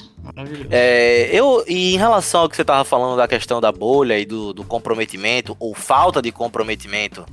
É, 0.71 1.31
eu, 1.33 1.65
e 1.69 1.95
em 1.95 1.99
relação 1.99 2.43
ao 2.43 2.49
que 2.49 2.57
você 2.57 2.65
tava 2.65 2.85
falando 2.85 3.17
da 3.17 3.29
questão 3.29 3.61
da 3.61 3.71
bolha 3.71 4.19
e 4.19 4.27
do, 4.27 4.53
do 4.53 4.65
comprometimento, 4.65 5.57
ou 5.61 5.73
falta 5.73 6.21
de 6.21 6.33
comprometimento 6.33 7.25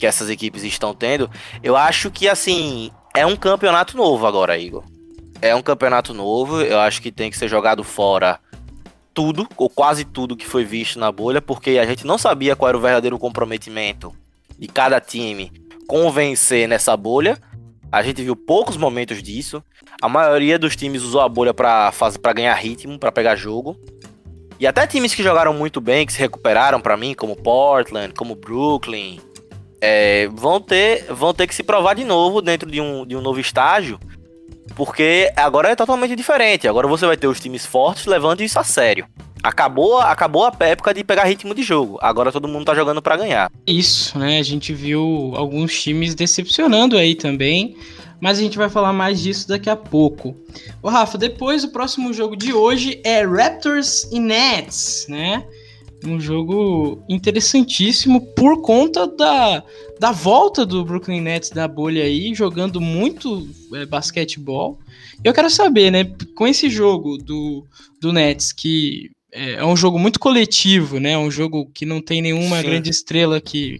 que 0.00 0.06
essas 0.06 0.28
equipes 0.28 0.64
estão 0.64 0.92
tendo, 0.92 1.30
eu 1.62 1.76
acho 1.76 2.10
que, 2.10 2.28
assim, 2.28 2.90
é 3.14 3.24
um 3.24 3.36
campeonato 3.36 3.96
novo 3.96 4.26
agora, 4.26 4.58
Igor. 4.58 4.82
É 5.40 5.54
um 5.54 5.62
campeonato 5.62 6.12
novo, 6.12 6.60
eu 6.60 6.80
acho 6.80 7.00
que 7.00 7.12
tem 7.12 7.30
que 7.30 7.38
ser 7.38 7.48
jogado 7.48 7.84
fora 7.84 8.40
tudo, 9.14 9.48
ou 9.56 9.68
quase 9.68 10.04
tudo 10.04 10.36
que 10.36 10.46
foi 10.46 10.64
visto 10.64 10.98
na 10.98 11.12
bolha, 11.12 11.40
porque 11.40 11.78
a 11.78 11.86
gente 11.86 12.06
não 12.06 12.18
sabia 12.18 12.56
qual 12.56 12.68
era 12.68 12.78
o 12.78 12.80
verdadeiro 12.80 13.18
comprometimento 13.18 14.14
de 14.58 14.66
cada 14.66 15.00
time 15.00 15.59
convencer 15.90 16.68
nessa 16.68 16.96
bolha. 16.96 17.36
A 17.90 18.00
gente 18.00 18.22
viu 18.22 18.36
poucos 18.36 18.76
momentos 18.76 19.20
disso. 19.20 19.60
A 20.00 20.08
maioria 20.08 20.56
dos 20.56 20.76
times 20.76 21.02
usou 21.02 21.20
a 21.20 21.28
bolha 21.28 21.52
para 21.52 21.92
ganhar 22.32 22.54
ritmo, 22.54 22.96
para 22.96 23.10
pegar 23.10 23.34
jogo. 23.34 23.76
E 24.60 24.68
até 24.68 24.86
times 24.86 25.12
que 25.12 25.22
jogaram 25.22 25.52
muito 25.52 25.80
bem, 25.80 26.06
que 26.06 26.12
se 26.12 26.20
recuperaram 26.20 26.80
para 26.80 26.96
mim, 26.96 27.12
como 27.12 27.34
Portland, 27.34 28.14
como 28.14 28.36
Brooklyn, 28.36 29.18
é, 29.80 30.28
vão, 30.32 30.60
ter, 30.60 31.12
vão 31.12 31.34
ter 31.34 31.48
que 31.48 31.54
se 31.56 31.64
provar 31.64 31.94
de 31.94 32.04
novo 32.04 32.40
dentro 32.40 32.70
de 32.70 32.80
um, 32.80 33.04
de 33.04 33.16
um 33.16 33.20
novo 33.20 33.40
estágio. 33.40 33.98
Porque 34.76 35.32
agora 35.34 35.70
é 35.70 35.74
totalmente 35.74 36.14
diferente. 36.14 36.68
Agora 36.68 36.86
você 36.86 37.04
vai 37.04 37.16
ter 37.16 37.26
os 37.26 37.40
times 37.40 37.66
fortes 37.66 38.06
levando 38.06 38.42
isso 38.42 38.60
a 38.60 38.62
sério. 38.62 39.08
Acabou, 39.42 39.98
acabou 39.98 40.44
a 40.44 40.64
época 40.66 40.92
de 40.92 41.02
pegar 41.02 41.24
ritmo 41.24 41.54
de 41.54 41.62
jogo. 41.62 41.98
Agora 42.02 42.30
todo 42.30 42.48
mundo 42.48 42.64
tá 42.64 42.74
jogando 42.74 43.00
para 43.00 43.16
ganhar. 43.16 43.50
Isso, 43.66 44.18
né? 44.18 44.38
A 44.38 44.42
gente 44.42 44.72
viu 44.74 45.32
alguns 45.34 45.80
times 45.80 46.14
decepcionando 46.14 46.96
aí 46.96 47.14
também. 47.14 47.76
Mas 48.20 48.38
a 48.38 48.42
gente 48.42 48.58
vai 48.58 48.68
falar 48.68 48.92
mais 48.92 49.20
disso 49.20 49.48
daqui 49.48 49.70
a 49.70 49.76
pouco. 49.76 50.36
Ô, 50.82 50.90
Rafa, 50.90 51.16
depois 51.16 51.64
o 51.64 51.72
próximo 51.72 52.12
jogo 52.12 52.36
de 52.36 52.52
hoje 52.52 53.00
é 53.02 53.24
Raptors 53.24 54.04
e 54.12 54.20
Nets, 54.20 55.06
né? 55.08 55.42
Um 56.04 56.20
jogo 56.20 57.02
interessantíssimo 57.08 58.20
por 58.34 58.60
conta 58.60 59.06
da, 59.06 59.62
da 59.98 60.12
volta 60.12 60.66
do 60.66 60.84
Brooklyn 60.84 61.20
Nets 61.20 61.50
da 61.50 61.66
bolha 61.66 62.04
aí, 62.04 62.34
jogando 62.34 62.80
muito 62.80 63.48
é, 63.74 63.86
basquetebol. 63.86 64.78
Eu 65.24 65.32
quero 65.32 65.50
saber, 65.50 65.90
né, 65.90 66.04
com 66.34 66.46
esse 66.46 66.68
jogo 66.70 67.18
do, 67.18 67.66
do 68.00 68.12
Nets, 68.12 68.52
que 68.52 69.10
é, 69.32 69.52
é 69.54 69.64
um 69.64 69.76
jogo 69.76 69.98
muito 69.98 70.18
coletivo, 70.18 70.98
né? 70.98 71.16
Um 71.16 71.30
jogo 71.30 71.70
que 71.72 71.86
não 71.86 72.00
tem 72.00 72.20
nenhuma 72.20 72.58
Sim. 72.58 72.62
grande 72.62 72.90
estrela 72.90 73.40
que 73.40 73.78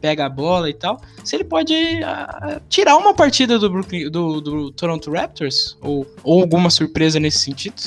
pega 0.00 0.26
a 0.26 0.28
bola 0.28 0.70
e 0.70 0.74
tal. 0.74 1.00
Se 1.24 1.36
ele 1.36 1.44
pode 1.44 1.74
ah, 2.04 2.60
tirar 2.68 2.96
uma 2.96 3.14
partida 3.14 3.58
do, 3.58 3.68
Brooklyn, 3.68 4.10
do, 4.10 4.40
do 4.40 4.70
Toronto 4.70 5.10
Raptors 5.10 5.76
ou, 5.80 6.06
ou 6.22 6.40
alguma 6.40 6.70
surpresa 6.70 7.18
nesse 7.18 7.38
sentido? 7.38 7.82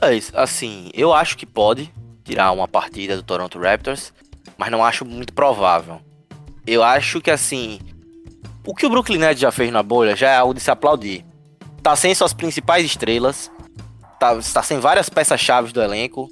É 0.00 0.14
isso, 0.14 0.32
assim, 0.34 0.90
eu 0.92 1.12
acho 1.12 1.36
que 1.36 1.46
pode 1.46 1.90
tirar 2.24 2.52
uma 2.52 2.68
partida 2.68 3.16
do 3.16 3.22
Toronto 3.22 3.58
Raptors, 3.58 4.12
mas 4.56 4.70
não 4.70 4.84
acho 4.84 5.04
muito 5.04 5.32
provável. 5.32 6.00
Eu 6.66 6.82
acho 6.82 7.20
que 7.20 7.30
assim, 7.30 7.78
o 8.66 8.74
que 8.74 8.86
o 8.86 8.90
Brooklyn 8.90 9.18
Nets 9.18 9.40
já 9.40 9.50
fez 9.50 9.72
na 9.72 9.82
bolha 9.82 10.16
já 10.16 10.30
é 10.30 10.36
algo 10.36 10.54
de 10.54 10.60
se 10.60 10.70
aplaudir. 10.70 11.24
Tá 11.82 11.94
sem 11.94 12.14
suas 12.14 12.32
principais 12.32 12.84
estrelas, 12.84 13.50
tá, 14.18 14.38
tá 14.52 14.62
sem 14.62 14.78
várias 14.78 15.08
peças-chave 15.08 15.72
do 15.72 15.82
elenco, 15.82 16.28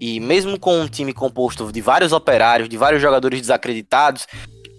e 0.00 0.20
mesmo 0.20 0.58
com 0.58 0.80
um 0.80 0.88
time 0.88 1.12
composto 1.12 1.70
de 1.72 1.80
vários 1.80 2.12
operários, 2.12 2.68
de 2.68 2.76
vários 2.76 3.00
jogadores 3.00 3.40
desacreditados, 3.40 4.26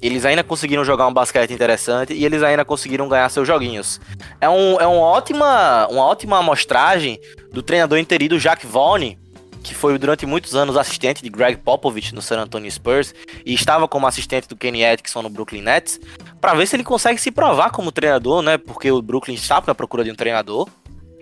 eles 0.01 0.25
ainda 0.25 0.43
conseguiram 0.43 0.83
jogar 0.83 1.07
um 1.07 1.13
basquete 1.13 1.51
interessante 1.51 2.13
e 2.13 2.25
eles 2.25 2.43
ainda 2.43 2.63
conseguiram 2.63 3.07
ganhar 3.07 3.27
seus 3.29 3.47
joguinhos. 3.47 4.00
É, 4.39 4.47
um, 4.47 4.79
é 4.79 4.85
uma, 4.85 5.01
ótima, 5.01 5.88
uma 5.89 6.05
ótima 6.05 6.38
amostragem 6.38 7.19
do 7.51 7.63
treinador 7.63 7.97
interino 7.97 8.38
Jack 8.38 8.67
Vaughn, 8.67 9.15
que 9.63 9.74
foi 9.74 9.97
durante 9.97 10.25
muitos 10.25 10.53
anos 10.53 10.77
assistente 10.77 11.24
de 11.24 11.29
Greg 11.29 11.57
Popovich 11.57 12.13
no 12.13 12.21
San 12.21 12.39
Antonio 12.39 12.69
Spurs 12.69 13.15
e 13.43 13.53
estava 13.53 13.88
como 13.88 14.05
assistente 14.05 14.47
do 14.47 14.55
Kenny 14.55 14.85
Atkinson 14.85 15.24
no 15.24 15.29
Brooklyn 15.29 15.63
Nets, 15.63 16.00
para 16.39 16.53
ver 16.53 16.67
se 16.67 16.75
ele 16.75 16.83
consegue 16.83 17.19
se 17.19 17.31
provar 17.31 17.71
como 17.71 17.91
treinador, 17.91 18.43
né? 18.43 18.59
Porque 18.59 18.91
o 18.91 19.01
Brooklyn 19.01 19.33
estava 19.33 19.65
na 19.65 19.74
procura 19.74 20.03
de 20.03 20.12
um 20.12 20.15
treinador. 20.15 20.69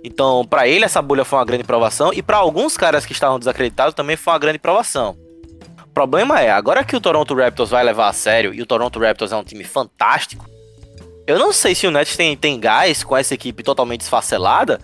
Então, 0.04 0.46
para 0.46 0.68
ele 0.68 0.86
essa 0.86 1.02
bolha 1.02 1.24
foi 1.24 1.40
uma 1.40 1.46
grande 1.46 1.64
provação 1.64 2.12
e 2.14 2.22
para 2.22 2.38
alguns 2.38 2.76
caras 2.76 3.06
que 3.06 3.14
estavam 3.14 3.40
desacreditados 3.40 3.94
também 3.94 4.16
foi 4.16 4.34
uma 4.34 4.40
grande 4.40 4.60
provação. 4.60 5.18
O 5.86 5.94
problema 5.94 6.42
é, 6.42 6.52
agora 6.52 6.84
que 6.84 6.96
o 6.96 7.02
Toronto 7.02 7.34
Raptors 7.36 7.70
vai 7.70 7.84
levar 7.84 8.10
a 8.10 8.14
sério 8.14 8.54
e 8.54 8.62
o 8.62 8.66
Toronto 8.66 9.00
Raptors 9.00 9.32
é 9.32 9.36
um 9.36 9.44
time 9.44 9.64
fantástico, 9.64 10.46
eu 11.26 11.40
não 11.40 11.54
sei 11.54 11.74
se 11.74 11.88
o 11.88 11.92
Nets 11.92 12.18
tem, 12.18 12.36
tem 12.36 12.60
gás 12.60 13.02
com 13.02 13.16
essa 13.16 13.34
equipe 13.34 13.64
totalmente 13.64 14.02
esfacelada 14.02 14.80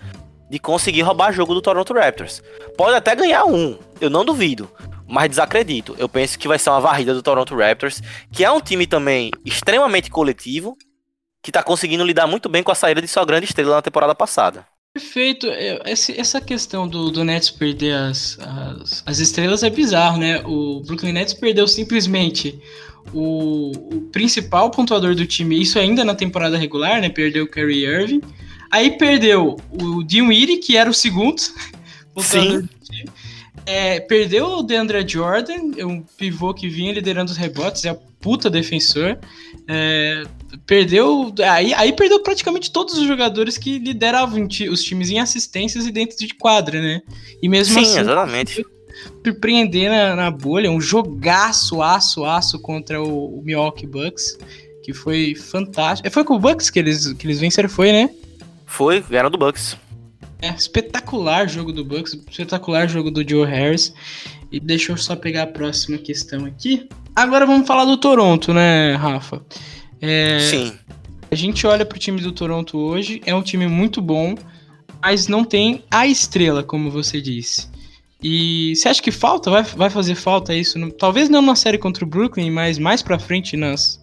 de 0.50 0.58
conseguir 0.58 1.02
roubar 1.02 1.34
jogo 1.34 1.54
do 1.54 1.62
Toronto 1.62 1.94
Raptors. 1.94 2.42
Pode 2.78 2.96
até 2.96 3.14
ganhar 3.14 3.44
um, 3.44 3.78
eu 4.00 4.10
não 4.10 4.24
duvido, 4.24 4.72
mas 5.06 5.30
desacredito. 5.30 5.96
Eu 6.00 6.08
penso 6.08 6.40
que 6.40 6.48
vai 6.48 6.58
ser 6.58 6.70
uma 6.70 6.80
varrida 6.80 7.14
do 7.14 7.22
Toronto 7.22 7.56
Raptors, 7.56 8.02
que 8.32 8.46
é 8.46 8.52
um 8.52 8.62
time 8.62 8.88
também 8.88 9.32
extremamente 9.44 10.10
coletivo, 10.10 10.78
que 11.44 11.52
tá 11.52 11.62
conseguindo 11.62 12.06
lidar 12.06 12.26
muito 12.26 12.48
bem 12.48 12.64
com 12.64 12.72
a 12.72 12.76
saída 12.76 13.02
de 13.02 13.08
sua 13.08 13.26
grande 13.26 13.46
estrela 13.46 13.76
na 13.76 13.82
temporada 13.82 14.16
passada. 14.16 14.66
Perfeito. 14.94 15.48
É, 15.48 15.80
Essa 15.86 16.42
questão 16.42 16.88
do, 16.88 17.12
do 17.12 17.24
Nets 17.24 17.50
perder 17.50 17.94
as, 17.94 18.38
as, 18.40 19.04
as 19.06 19.20
estrelas 19.20 19.64
é 19.64 19.70
bizarro, 19.70 20.18
né? 20.18 20.42
O 20.46 20.82
Brooklyn 20.82 21.14
Nets 21.14 21.34
perdeu 21.34 21.68
simplesmente 21.68 22.60
o, 23.14 23.72
o 23.96 24.02
principal 24.12 24.70
pontuador 24.72 25.16
do 25.16 25.26
time, 25.26 25.62
isso 25.62 25.80
ainda 25.80 26.04
na 26.04 26.16
temporada 26.16 26.58
regular, 26.58 27.02
né? 27.02 27.10
Perdeu 27.10 27.46
o 27.46 27.48
Kyrie 27.48 27.86
Irving. 27.86 28.22
Aí 28.72 28.92
perdeu 28.92 29.58
o 29.72 30.04
Dinwiddie, 30.04 30.58
que 30.58 30.78
era 30.78 30.90
o 30.90 30.94
segundo 30.94 31.42
pontuador 32.14 32.62
Sim. 32.62 32.62
do 32.62 32.68
time. 32.84 33.10
É, 33.66 34.00
perdeu 34.00 34.48
o 34.48 34.64
DeAndre 34.64 35.08
Jordan, 35.08 35.72
é 35.78 35.86
um 35.86 36.02
pivô 36.02 36.54
que 36.54 36.68
vinha 36.68 36.92
liderando 36.92 37.32
os 37.32 37.38
rebotes, 37.38 37.86
é 37.86 37.98
puta 38.20 38.50
defensor. 38.50 39.18
É, 39.72 40.24
perdeu. 40.66 41.32
Aí, 41.48 41.76
aí 41.76 41.94
perdeu 41.94 42.24
praticamente 42.24 42.72
todos 42.72 42.98
os 42.98 43.06
jogadores 43.06 43.56
que 43.56 43.78
lideravam 43.78 44.48
os 44.72 44.84
times 44.84 45.12
em 45.12 45.20
assistências 45.20 45.86
e 45.86 45.92
dentro 45.92 46.18
de 46.18 46.34
quadra, 46.34 46.82
né? 46.82 47.04
E 47.40 47.48
mesmo 47.48 47.76
Sim, 47.76 47.82
assim, 47.82 48.00
exatamente. 48.00 48.66
surpreender 49.24 49.92
na, 49.92 50.16
na 50.16 50.32
bolha, 50.32 50.72
um 50.72 50.82
jogaço, 50.82 51.84
aço, 51.84 52.26
aço 52.26 52.60
contra 52.60 53.00
o, 53.00 53.40
o 53.40 53.44
Milwaukee 53.44 53.86
Bucks, 53.86 54.40
que 54.84 54.92
foi 54.92 55.36
fantástico. 55.36 56.10
Foi 56.10 56.24
com 56.24 56.34
o 56.34 56.40
Bucks 56.40 56.72
que 56.72 56.80
eles, 56.80 57.14
que 57.14 57.28
eles 57.28 57.40
venceram, 57.40 57.70
foi, 57.70 57.92
né? 57.92 58.10
Foi, 58.66 59.02
ganharam 59.02 59.30
do 59.30 59.38
Bucks. 59.38 59.78
É, 60.42 60.50
espetacular 60.50 61.48
jogo 61.48 61.72
do 61.72 61.86
Bucks, 61.86 62.18
espetacular 62.28 62.88
jogo 62.88 63.12
do 63.12 63.28
Joe 63.28 63.46
Harris. 63.46 63.94
E 64.52 64.60
deixa 64.60 64.92
eu 64.92 64.98
só 64.98 65.16
pegar 65.16 65.44
a 65.44 65.48
próxima 65.48 65.98
questão 65.98 66.46
aqui. 66.46 66.88
Agora 67.16 67.46
vamos 67.46 67.68
falar 67.68 67.86
do 67.86 67.98
Toronto, 67.98 68.54
né, 68.54 68.96
Rafa? 68.96 69.42
É, 70.02 70.40
Sim. 70.40 70.74
a 71.30 71.36
gente 71.36 71.68
olha 71.68 71.86
pro 71.86 72.00
time 72.00 72.22
do 72.22 72.32
Toronto 72.32 72.78
hoje, 72.78 73.22
é 73.26 73.36
um 73.36 73.42
time 73.42 73.68
muito 73.68 74.02
bom, 74.02 74.36
mas 75.02 75.28
não 75.28 75.44
tem 75.44 75.84
a 75.92 76.08
estrela, 76.08 76.64
como 76.64 76.90
você 76.90 77.22
disse. 77.22 77.68
E 78.22 78.74
você 78.76 78.90
acha 78.90 79.02
que 79.02 79.12
falta? 79.12 79.50
Vai, 79.50 79.64
vai 79.64 79.90
fazer 79.90 80.16
falta 80.16 80.54
isso? 80.54 80.78
Talvez 80.92 81.30
não 81.30 81.42
na 81.42 81.56
série 81.56 81.78
contra 81.78 82.04
o 82.04 82.08
Brooklyn, 82.08 82.52
mas 82.52 82.78
mais 82.78 83.02
pra 83.02 83.18
frente 83.18 83.56
nas, 83.56 84.00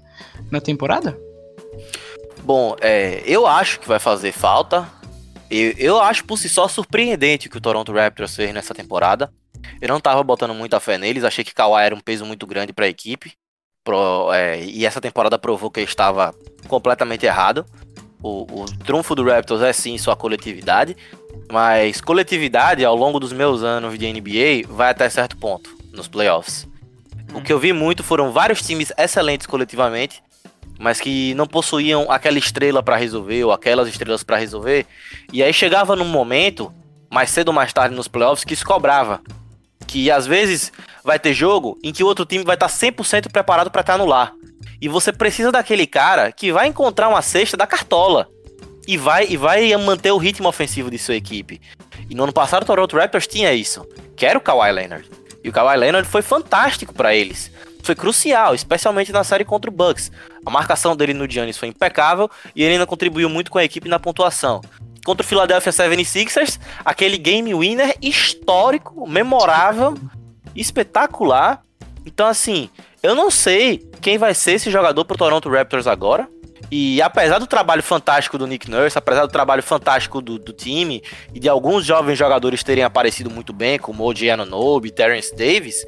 na 0.50 0.60
temporada? 0.60 1.18
Bom, 2.42 2.76
é, 2.80 3.22
eu 3.26 3.46
acho 3.46 3.80
que 3.80 3.88
vai 3.88 3.98
fazer 3.98 4.32
falta. 4.32 4.88
Eu, 5.50 5.74
eu 5.76 6.00
acho 6.00 6.24
por 6.24 6.38
si 6.38 6.48
só 6.48 6.66
surpreendente 6.66 7.48
o 7.48 7.50
que 7.50 7.58
o 7.58 7.60
Toronto 7.60 7.92
Raptors 7.92 8.34
fez 8.34 8.54
nessa 8.54 8.74
temporada. 8.74 9.30
Eu 9.80 9.88
não 9.88 10.00
tava 10.00 10.22
botando 10.22 10.54
muita 10.54 10.80
fé 10.80 10.96
neles, 10.98 11.25
achei 11.25 11.44
que 11.44 11.54
Kawhi 11.54 11.84
era 11.84 11.94
um 11.94 12.00
peso 12.00 12.25
muito 12.25 12.46
grande 12.46 12.72
pra 12.72 12.88
equipe. 12.88 13.32
Pro- 13.84 14.32
é, 14.32 14.64
e 14.64 14.84
essa 14.84 15.00
temporada 15.00 15.38
provou 15.38 15.70
que 15.70 15.80
ele 15.80 15.86
estava 15.88 16.34
completamente 16.66 17.25
errado. 17.25 17.64
O, 18.22 18.62
o 18.62 18.64
trunfo 18.84 19.14
do 19.14 19.25
Raptors 19.25 19.62
é 19.62 19.72
sim 19.72 19.96
sua 19.98 20.16
coletividade, 20.16 20.96
mas 21.52 22.00
coletividade 22.00 22.84
ao 22.84 22.96
longo 22.96 23.20
dos 23.20 23.32
meus 23.32 23.62
anos 23.62 23.96
de 23.98 24.12
NBA 24.12 24.66
vai 24.68 24.90
até 24.90 25.08
certo 25.08 25.36
ponto 25.36 25.76
nos 25.92 26.08
playoffs. 26.08 26.66
O 27.34 27.40
que 27.40 27.52
eu 27.52 27.58
vi 27.58 27.72
muito 27.72 28.02
foram 28.02 28.32
vários 28.32 28.62
times 28.62 28.92
excelentes 28.96 29.46
coletivamente, 29.46 30.22
mas 30.78 31.00
que 31.00 31.34
não 31.34 31.46
possuíam 31.46 32.10
aquela 32.10 32.38
estrela 32.38 32.82
pra 32.82 32.96
resolver 32.96 33.44
ou 33.44 33.52
aquelas 33.52 33.88
estrelas 33.88 34.22
pra 34.25 34.36
resolver. 34.38 34.86
E 35.32 35.42
aí 35.42 35.52
chegava 35.52 35.94
num 35.94 36.04
momento, 36.06 36.72
mais 37.10 37.30
cedo 37.30 37.48
ou 37.48 37.54
mais 37.54 37.72
tarde 37.72 37.94
nos 37.94 38.08
playoffs, 38.08 38.44
que 38.44 38.54
isso 38.54 38.64
cobrava. 38.64 39.20
Que 39.86 40.10
às 40.10 40.26
vezes 40.26 40.72
vai 41.04 41.18
ter 41.18 41.32
jogo 41.32 41.78
em 41.82 41.92
que 41.92 42.02
o 42.02 42.06
outro 42.06 42.24
time 42.24 42.44
vai 42.44 42.54
estar 42.56 42.68
100% 42.68 43.30
preparado 43.30 43.70
pra 43.70 43.82
te 43.82 43.92
anular. 43.92 44.34
E 44.80 44.88
você 44.88 45.12
precisa 45.12 45.52
daquele 45.52 45.86
cara 45.86 46.32
que 46.32 46.52
vai 46.52 46.66
encontrar 46.66 47.08
uma 47.08 47.22
cesta 47.22 47.56
da 47.56 47.66
cartola. 47.66 48.28
E 48.86 48.96
vai, 48.96 49.26
e 49.28 49.36
vai 49.36 49.74
manter 49.76 50.12
o 50.12 50.18
ritmo 50.18 50.48
ofensivo 50.48 50.90
de 50.90 50.98
sua 50.98 51.16
equipe. 51.16 51.60
E 52.08 52.14
no 52.14 52.24
ano 52.24 52.32
passado 52.32 52.62
o 52.62 52.66
Toronto 52.66 52.96
Raptors 52.96 53.26
tinha 53.26 53.52
isso. 53.52 53.86
Que 54.16 54.26
era 54.26 54.38
o 54.38 54.40
Kawhi 54.40 54.70
Leonard. 54.70 55.08
E 55.42 55.48
o 55.48 55.52
Kawhi 55.52 55.76
Leonard 55.76 56.08
foi 56.08 56.22
fantástico 56.22 56.92
para 56.92 57.14
eles. 57.14 57.50
Foi 57.82 57.94
crucial, 57.94 58.54
especialmente 58.54 59.12
na 59.12 59.22
série 59.22 59.44
contra 59.44 59.70
o 59.70 59.72
Bucks. 59.72 60.10
A 60.44 60.50
marcação 60.50 60.96
dele 60.96 61.14
no 61.14 61.30
Giannis 61.30 61.56
foi 61.56 61.68
impecável 61.68 62.28
e 62.54 62.62
ele 62.64 62.72
ainda 62.74 62.86
contribuiu 62.86 63.28
muito 63.28 63.50
com 63.50 63.58
a 63.58 63.64
equipe 63.64 63.88
na 63.88 63.98
pontuação. 63.98 64.60
Contra 65.06 65.25
o 65.25 65.28
Philadelphia 65.28 65.70
76ers, 65.70 66.58
aquele 66.84 67.16
game 67.16 67.54
winner 67.54 67.96
histórico, 68.02 69.08
memorável, 69.08 69.94
espetacular. 70.52 71.62
Então, 72.04 72.26
assim, 72.26 72.68
eu 73.00 73.14
não 73.14 73.30
sei 73.30 73.88
quem 74.00 74.18
vai 74.18 74.34
ser 74.34 74.54
esse 74.54 74.68
jogador 74.68 75.04
pro 75.04 75.16
Toronto 75.16 75.48
Raptors 75.48 75.86
agora. 75.86 76.28
E 76.72 77.00
apesar 77.00 77.38
do 77.38 77.46
trabalho 77.46 77.84
fantástico 77.84 78.36
do 78.36 78.48
Nick 78.48 78.68
Nurse, 78.68 78.98
apesar 78.98 79.26
do 79.26 79.30
trabalho 79.30 79.62
fantástico 79.62 80.20
do, 80.20 80.40
do 80.40 80.52
time 80.52 81.00
e 81.32 81.38
de 81.38 81.48
alguns 81.48 81.86
jovens 81.86 82.18
jogadores 82.18 82.64
terem 82.64 82.82
aparecido 82.82 83.30
muito 83.30 83.52
bem, 83.52 83.78
como 83.78 84.02
o 84.02 84.10
OG 84.10 84.30
Anunoby, 84.30 84.90
Terrence 84.90 85.32
Davis, 85.36 85.86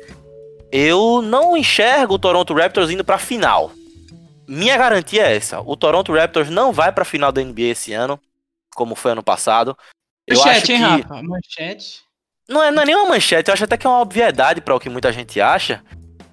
eu 0.71 1.21
não 1.23 1.57
enxergo 1.57 2.15
o 2.15 2.19
Toronto 2.21 2.55
Raptors 2.55 2.89
indo 2.89 3.03
pra 3.03 3.19
final. 3.19 3.73
Minha 4.47 4.77
garantia 4.77 5.27
é 5.27 5.35
essa: 5.35 5.61
o 5.61 5.77
Toronto 5.77 6.15
Raptors 6.15 6.51
não 6.51 6.73
vai 6.73 6.93
pra 6.93 7.05
final 7.05 7.33
da 7.33 7.43
NBA 7.43 7.63
esse 7.63 7.93
ano, 7.93 8.21
como 8.79 8.95
foi 8.95 9.11
ano 9.11 9.25
passado. 9.25 9.77
Eu 10.25 10.39
manchete, 10.39 10.57
acho 10.57 10.73
hein, 10.73 10.79
que... 10.79 11.03
Rafa? 11.09 11.23
Manchete. 11.23 12.01
Não 12.49 12.63
é, 12.63 12.71
não 12.71 12.83
é 12.83 12.87
nenhuma 12.87 13.09
manchete, 13.09 13.51
eu 13.51 13.55
acho 13.55 13.65
até 13.65 13.77
que 13.77 13.87
é 13.87 13.91
uma 13.91 14.01
obviedade 14.01 14.61
para 14.61 14.75
o 14.75 14.81
que 14.81 14.89
muita 14.89 15.13
gente 15.13 15.41
acha. 15.41 15.83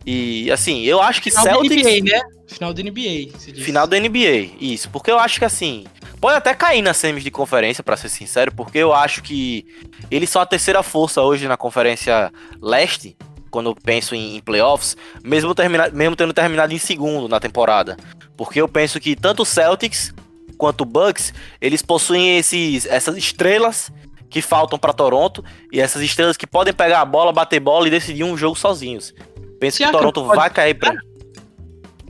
E 0.06 0.52
assim, 0.52 0.84
eu 0.84 1.02
acho 1.02 1.22
que 1.22 1.32
Final 1.32 1.46
Celtics. 1.46 1.84
da 1.84 1.90
NBA, 1.90 2.12
né? 2.12 2.22
Final 2.48 2.74
da 2.74 2.84
NBA. 2.84 3.40
Final 3.64 3.88
da 3.88 4.00
NBA, 4.00 4.52
isso. 4.62 4.90
Porque 4.92 5.10
eu 5.10 5.18
acho 5.18 5.40
que 5.40 5.46
assim. 5.46 5.86
Pode 6.22 6.38
até 6.38 6.54
cair 6.54 6.82
nas 6.82 6.98
semis 6.98 7.24
de 7.24 7.30
conferência, 7.30 7.84
pra 7.84 7.98
ser 7.98 8.10
sincero, 8.10 8.54
porque 8.56 8.78
eu 8.78 8.94
acho 8.94 9.22
que 9.22 9.66
eles 10.10 10.30
são 10.30 10.42
a 10.42 10.46
terceira 10.46 10.82
força 10.82 11.22
hoje 11.22 11.48
na 11.48 11.58
conferência 11.58 12.32
leste, 12.62 13.18
quando 13.52 13.70
eu 13.70 13.75
penso 13.75 14.16
em, 14.16 14.38
em 14.38 14.40
playoffs, 14.40 14.96
mesmo, 15.24 15.54
termina, 15.54 15.90
mesmo 15.90 16.16
tendo 16.16 16.34
terminado 16.34 16.74
em 16.74 16.78
segundo 16.78 17.28
na 17.28 17.40
temporada. 17.40 17.98
Porque 18.38 18.62
eu 18.62 18.68
penso 18.68 19.00
que 19.00 19.16
tanto 19.16 19.44
o 19.44 19.46
Celtics 19.46 20.14
quanto 20.56 20.82
o 20.82 20.86
Bucks, 20.86 21.34
eles 21.62 21.82
possuem 21.82 22.38
esses, 22.38 22.86
essas 22.86 23.18
estrelas 23.18 23.92
que 24.30 24.42
faltam 24.42 24.78
pra 24.78 24.92
Toronto 24.92 25.44
e 25.72 25.80
essas 25.80 26.02
estrelas 26.02 26.36
que 26.36 26.48
podem 26.48 26.74
pegar 26.74 27.02
a 27.02 27.06
bola, 27.06 27.32
bater 27.32 27.60
bola 27.60 27.88
e 27.88 27.92
decidir 27.92 28.24
um 28.24 28.36
jogo 28.36 28.56
sozinhos. 28.56 29.14
Penso 29.60 29.78
que 29.78 29.84
o 29.84 29.88
Siakam 29.88 30.00
Toronto 30.00 30.24
pode 30.24 30.36
vai 30.36 30.50
cair 30.50 30.74
pra. 30.74 30.94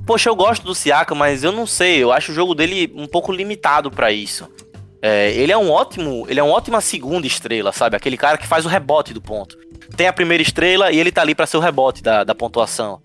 Poxa, 0.05 0.29
eu 0.29 0.35
gosto 0.35 0.63
do 0.63 0.75
Siaka, 0.75 1.15
mas 1.15 1.43
eu 1.43 1.51
não 1.51 1.65
sei. 1.65 2.01
Eu 2.01 2.11
acho 2.11 2.31
o 2.31 2.35
jogo 2.35 2.53
dele 2.53 2.91
um 2.95 3.07
pouco 3.07 3.31
limitado 3.31 3.89
pra 3.89 4.11
isso. 4.11 4.47
É, 5.01 5.31
ele 5.33 5.51
é 5.51 5.57
um 5.57 5.69
ótimo, 5.69 6.25
ele 6.27 6.39
é 6.39 6.43
uma 6.43 6.53
ótima 6.53 6.81
segunda 6.81 7.27
estrela, 7.27 7.71
sabe? 7.71 7.95
Aquele 7.95 8.17
cara 8.17 8.37
que 8.37 8.47
faz 8.47 8.65
o 8.65 8.69
rebote 8.69 9.13
do 9.13 9.21
ponto. 9.21 9.55
Tem 9.95 10.07
a 10.07 10.13
primeira 10.13 10.41
estrela 10.41 10.91
e 10.91 10.99
ele 10.99 11.11
tá 11.11 11.21
ali 11.21 11.35
pra 11.35 11.45
ser 11.45 11.57
o 11.57 11.59
rebote 11.59 12.01
da, 12.01 12.23
da 12.23 12.33
pontuação. 12.33 12.99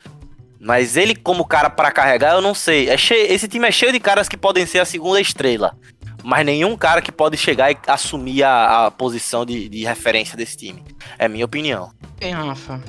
Mas 0.61 0.95
ele 0.99 1.15
como 1.15 1.47
cara 1.47 1.71
pra 1.71 1.91
carregar, 1.91 2.35
eu 2.35 2.43
não 2.43 2.55
sei. 2.55 2.91
É 2.91 2.97
cheio, 2.99 3.33
esse 3.33 3.49
time 3.49 3.67
é 3.67 3.73
cheio 3.73 3.93
de 3.93 3.99
caras 3.99 4.29
que 4.29 4.37
podem 4.37 4.67
ser 4.67 4.81
a 4.81 4.85
segunda 4.85 5.19
estrela. 5.19 5.75
Mas 6.23 6.45
nenhum 6.45 6.77
cara 6.77 7.01
que 7.01 7.11
pode 7.11 7.39
chegar 7.39 7.73
e 7.73 7.79
assumir 7.87 8.43
a, 8.43 8.87
a 8.87 8.91
posição 8.91 9.47
de, 9.47 9.71
de 9.71 9.85
referência 9.85 10.37
desse 10.37 10.59
time. 10.59 10.85
É 11.19 11.27
minha 11.27 11.47
opinião. 11.47 11.91
Tem, 12.19 12.35
Rafa. 12.35 12.83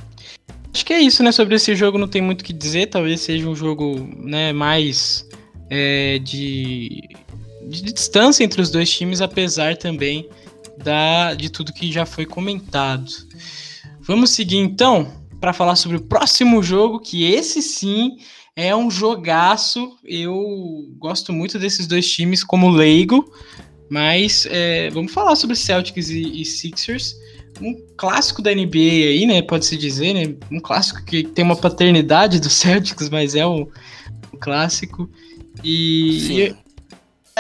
Acho 0.73 0.85
que 0.85 0.93
é 0.93 0.99
isso, 0.99 1.23
né? 1.23 1.31
Sobre 1.31 1.55
esse 1.55 1.73
jogo 1.73 1.97
não 1.97 2.09
tem 2.09 2.21
muito 2.21 2.41
o 2.41 2.43
que 2.43 2.51
dizer. 2.51 2.87
Talvez 2.87 3.21
seja 3.21 3.47
um 3.47 3.55
jogo 3.55 4.05
né, 4.17 4.51
mais 4.51 5.25
é, 5.69 6.19
de, 6.19 7.01
de 7.69 7.81
distância 7.83 8.43
entre 8.43 8.61
os 8.61 8.69
dois 8.69 8.91
times, 8.91 9.21
apesar 9.21 9.77
também 9.77 10.29
da, 10.77 11.33
de 11.33 11.49
tudo 11.49 11.71
que 11.71 11.89
já 11.89 12.05
foi 12.05 12.25
comentado. 12.25 13.09
Vamos 14.01 14.31
seguir 14.31 14.57
então 14.57 15.20
para 15.41 15.51
falar 15.51 15.75
sobre 15.75 15.98
o 15.98 16.01
próximo 16.01 16.63
jogo, 16.63 17.00
que 17.00 17.25
esse 17.25 17.62
sim 17.62 18.15
é 18.55 18.74
um 18.74 18.89
jogaço. 18.89 19.98
Eu 20.05 20.88
gosto 20.98 21.33
muito 21.33 21.60
desses 21.60 21.88
dois 21.88 22.10
times 22.10 22.43
como 22.43 22.69
leigo, 22.69 23.29
mas 23.89 24.48
é, 24.50 24.89
vamos 24.91 25.12
falar 25.12 25.36
sobre 25.36 25.57
Celtics 25.57 26.10
e, 26.10 26.41
e 26.41 26.45
Sixers 26.45 27.15
um 27.59 27.75
clássico 27.98 28.42
da 28.42 28.53
NBA 28.53 28.77
aí, 28.77 29.25
né? 29.25 29.42
Pode-se 29.42 29.77
dizer, 29.77 30.13
né? 30.13 30.35
Um 30.51 30.59
clássico 30.59 31.03
que 31.03 31.24
tem 31.24 31.44
uma 31.44 31.55
paternidade 31.55 32.39
do 32.39 32.50
Celtics, 32.50 33.09
mas 33.09 33.35
é 33.35 33.46
um, 33.46 33.68
um 34.33 34.37
clássico. 34.39 35.09
E, 35.63 36.48
e 36.48 36.55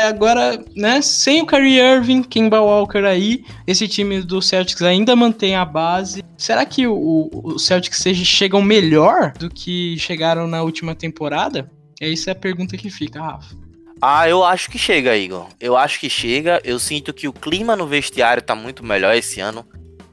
agora, 0.01 0.63
né? 0.75 1.01
Sem 1.01 1.41
o 1.41 1.45
Kyrie 1.45 1.79
Irving, 1.79 2.23
Kemba 2.23 2.59
Walker 2.59 3.05
aí, 3.05 3.43
esse 3.65 3.87
time 3.87 4.21
do 4.21 4.41
Celtics 4.41 4.81
ainda 4.81 5.15
mantém 5.15 5.55
a 5.55 5.65
base. 5.65 6.23
Será 6.37 6.65
que 6.65 6.87
o, 6.87 7.29
o 7.31 7.59
Celtics 7.59 7.99
seja, 7.99 8.23
chegam 8.23 8.61
melhor 8.61 9.33
do 9.33 9.49
que 9.49 9.97
chegaram 9.97 10.47
na 10.47 10.61
última 10.63 10.95
temporada? 10.95 11.69
É 11.99 12.11
essa 12.11 12.31
a 12.31 12.35
pergunta 12.35 12.75
que 12.77 12.89
fica, 12.89 13.21
Rafa. 13.21 13.55
Ah, 14.01 14.27
eu 14.27 14.43
acho 14.43 14.71
que 14.71 14.79
chega, 14.79 15.15
Igor. 15.15 15.47
Eu 15.59 15.77
acho 15.77 15.99
que 15.99 16.09
chega. 16.09 16.59
Eu 16.63 16.79
sinto 16.79 17.13
que 17.13 17.27
o 17.27 17.33
clima 17.33 17.75
no 17.75 17.85
vestiário 17.85 18.41
tá 18.41 18.55
muito 18.55 18.83
melhor 18.83 19.15
esse 19.15 19.39
ano. 19.39 19.63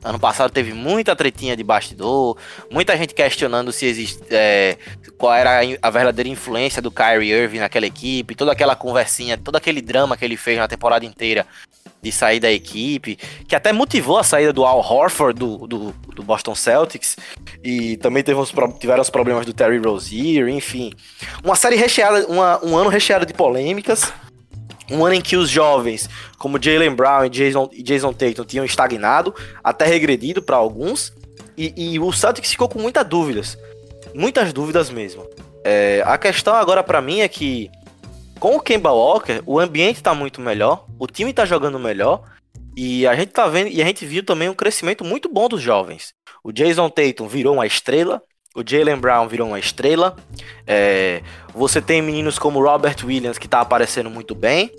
Ano 0.08 0.18
passado 0.18 0.50
teve 0.50 0.72
muita 0.72 1.14
tretinha 1.14 1.54
de 1.54 1.62
bastidor, 1.62 2.38
muita 2.70 2.96
gente 2.96 3.12
questionando 3.12 3.70
se 3.70 3.84
existe 3.84 4.22
é, 4.30 4.78
qual 5.18 5.34
era 5.34 5.60
a, 5.82 5.90
verdadeira 5.90 6.30
influência 6.30 6.80
do 6.80 6.90
Kyrie 6.90 7.30
Irving 7.30 7.58
naquela 7.58 7.84
equipe, 7.84 8.34
toda 8.34 8.52
aquela 8.52 8.74
conversinha, 8.74 9.36
todo 9.36 9.56
aquele 9.56 9.82
drama 9.82 10.16
que 10.16 10.24
ele 10.24 10.38
fez 10.38 10.56
na 10.56 10.66
temporada 10.66 11.04
inteira 11.04 11.46
de 12.00 12.10
sair 12.10 12.40
da 12.40 12.50
equipe, 12.50 13.18
que 13.46 13.54
até 13.54 13.70
motivou 13.70 14.16
a 14.16 14.24
saída 14.24 14.50
do 14.50 14.64
Al 14.64 14.78
Horford 14.78 15.38
do, 15.38 15.66
do, 15.66 15.92
do 15.92 16.22
Boston 16.22 16.54
Celtics, 16.54 17.14
e 17.62 17.98
também 17.98 18.22
teve 18.22 18.40
uns, 18.40 18.50
tiveram 18.80 19.02
os 19.02 19.10
problemas 19.10 19.44
do 19.44 19.52
Terry 19.52 19.76
Rozier, 19.76 20.48
enfim. 20.48 20.90
Uma 21.44 21.54
série 21.54 21.76
recheada, 21.76 22.26
uma, 22.28 22.64
um 22.64 22.78
ano 22.78 22.88
recheado 22.88 23.26
de 23.26 23.34
polêmicas. 23.34 24.10
Um 24.90 25.04
ano 25.04 25.14
em 25.14 25.20
que 25.20 25.36
os 25.36 25.50
jovens, 25.50 26.08
como 26.38 26.62
Jalen 26.62 26.94
Brown 26.94 27.26
e 27.26 27.28
Jason, 27.28 27.68
e 27.72 27.82
Jason 27.82 28.12
Tatum, 28.12 28.44
tinham 28.44 28.64
estagnado, 28.64 29.34
até 29.62 29.86
regredido 29.86 30.40
para 30.42 30.56
alguns. 30.56 31.12
E, 31.56 31.72
e, 31.76 31.98
o 31.98 32.12
Celtics 32.12 32.50
ficou 32.50 32.68
com 32.68 32.78
muitas 32.78 33.06
dúvidas. 33.06 33.58
Muitas 34.14 34.52
dúvidas 34.52 34.90
mesmo. 34.90 35.26
É, 35.64 36.02
a 36.06 36.16
questão 36.16 36.54
agora 36.54 36.82
para 36.82 37.00
mim 37.00 37.20
é 37.20 37.28
que, 37.28 37.70
com 38.38 38.56
o 38.56 38.60
Kemba 38.60 38.90
Walker, 38.90 39.42
o 39.44 39.58
ambiente 39.58 40.02
tá 40.02 40.14
muito 40.14 40.40
melhor, 40.40 40.86
o 40.98 41.06
time 41.06 41.32
tá 41.32 41.44
jogando 41.44 41.78
melhor. 41.78 42.22
E 42.76 43.08
a 43.08 43.16
gente 43.16 43.32
tá 43.32 43.48
vendo, 43.48 43.68
e 43.68 43.82
a 43.82 43.84
gente 43.84 44.06
viu 44.06 44.24
também 44.24 44.48
um 44.48 44.54
crescimento 44.54 45.04
muito 45.04 45.28
bom 45.28 45.48
dos 45.48 45.60
jovens. 45.60 46.14
O 46.44 46.52
Jason 46.52 46.88
Tatum 46.88 47.26
virou 47.26 47.54
uma 47.54 47.66
estrela, 47.66 48.22
o 48.58 48.64
Jalen 48.66 48.96
Brown 48.96 49.28
virou 49.28 49.48
uma 49.48 49.58
estrela. 49.58 50.16
É, 50.66 51.22
você 51.54 51.80
tem 51.80 52.02
meninos 52.02 52.38
como 52.38 52.60
Robert 52.60 52.96
Williams, 53.04 53.38
que 53.38 53.46
tá 53.46 53.60
aparecendo 53.60 54.10
muito 54.10 54.34
bem. 54.34 54.72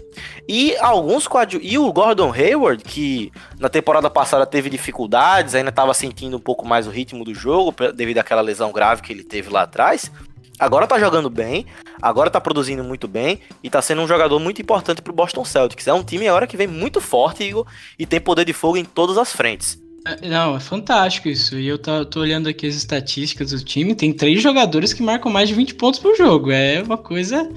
E 0.48 0.76
alguns 0.78 1.28
coadju... 1.28 1.60
E 1.62 1.78
o 1.78 1.92
Gordon 1.94 2.34
Hayward, 2.34 2.84
que 2.84 3.32
na 3.58 3.70
temporada 3.70 4.10
passada 4.10 4.46
teve 4.46 4.70
dificuldades, 4.70 5.56
ainda 5.56 5.70
estava 5.70 5.94
sentindo 5.94 6.36
um 6.36 6.42
pouco 6.42 6.68
mais 6.68 6.88
o 6.88 6.90
ritmo 6.90 7.24
do 7.24 7.34
jogo, 7.34 7.74
devido 7.94 8.18
àquela 8.18 8.42
lesão 8.42 8.74
grave 8.74 9.02
que 9.02 9.14
ele 9.14 9.24
teve 9.24 9.50
lá 9.50 9.62
atrás. 9.62 10.12
Agora 10.60 10.86
tá 10.86 11.00
jogando 11.00 11.30
bem, 11.30 11.66
agora 12.02 12.30
tá 12.30 12.42
produzindo 12.42 12.84
muito 12.84 13.08
bem 13.08 13.40
e 13.64 13.70
tá 13.70 13.82
sendo 13.82 14.02
um 14.02 14.08
jogador 14.08 14.40
muito 14.40 14.62
importante 14.62 15.02
pro 15.02 15.14
Boston 15.14 15.46
Celtics. 15.46 15.88
É 15.88 15.94
um 15.94 16.04
time 16.04 16.28
agora 16.28 16.46
que 16.46 16.58
vem 16.58 16.68
muito 16.68 17.00
forte, 17.00 17.46
Igor, 17.46 17.66
e 17.98 18.06
tem 18.06 18.20
poder 18.20 18.44
de 18.44 18.52
fogo 18.52 18.76
em 18.76 18.84
todas 18.84 19.18
as 19.18 19.32
frentes. 19.32 19.80
Não, 20.28 20.56
é 20.56 20.60
fantástico 20.60 21.28
isso. 21.28 21.58
E 21.58 21.68
eu 21.68 21.78
tô, 21.78 22.06
tô, 22.06 22.22
olhando 22.22 22.48
aqui 22.48 22.68
as 22.68 22.76
estatísticas 22.76 23.52
do 23.52 23.64
time. 23.64 23.96
Tem 23.96 24.14
três 24.14 24.42
jogadores 24.42 24.94
que 24.94 25.04
marcam 25.04 25.32
mais 25.32 25.50
de 25.50 25.56
20 25.56 25.76
pontos 25.76 26.00
por 26.00 26.16
jogo. 26.16 26.52
É 26.52 26.82
uma 26.82 26.98
coisa. 26.98 27.50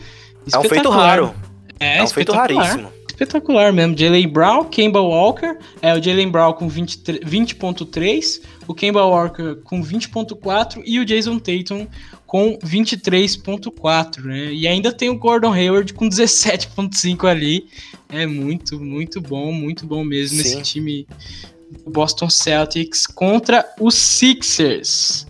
É 0.53 0.59
um 0.59 0.65
feito 0.65 0.91
raro. 0.91 1.35
É, 1.79 1.99
é 1.99 2.03
um 2.03 2.07
feito 2.07 2.33
raríssimo. 2.33 2.93
Espetacular 3.09 3.73
mesmo. 3.73 3.97
Jalen 3.97 4.27
Brown, 4.27 4.65
Kemba 4.65 5.01
Walker. 5.01 5.57
É 5.81 5.95
o 5.95 6.03
Jalen 6.03 6.31
Brown 6.31 6.53
com 6.55 6.69
20.3, 6.69 7.21
20 7.25 7.57
o 8.67 8.75
Kemba 8.75 9.05
Walker 9.05 9.57
com 9.65 9.83
20.4 9.83 10.83
e 10.85 10.99
o 10.99 11.05
Jason 11.05 11.39
Tatum 11.39 11.87
com 12.27 12.59
23.4, 12.59 14.25
né? 14.25 14.53
E 14.53 14.67
ainda 14.67 14.91
tem 14.91 15.11
o 15.11 15.19
Gordon 15.19 15.53
Hayward 15.53 15.93
com 15.93 16.09
17.5 16.09 17.29
ali. 17.29 17.67
É 18.09 18.27
muito, 18.27 18.81
muito 18.81 19.21
bom, 19.21 19.53
muito 19.53 19.87
bom 19.87 20.03
mesmo 20.03 20.43
Sim. 20.43 20.49
esse 20.49 20.63
time 20.63 21.07
Boston 21.87 22.29
Celtics 22.29 23.07
contra 23.07 23.65
os 23.81 23.95
Sixers. 23.95 25.27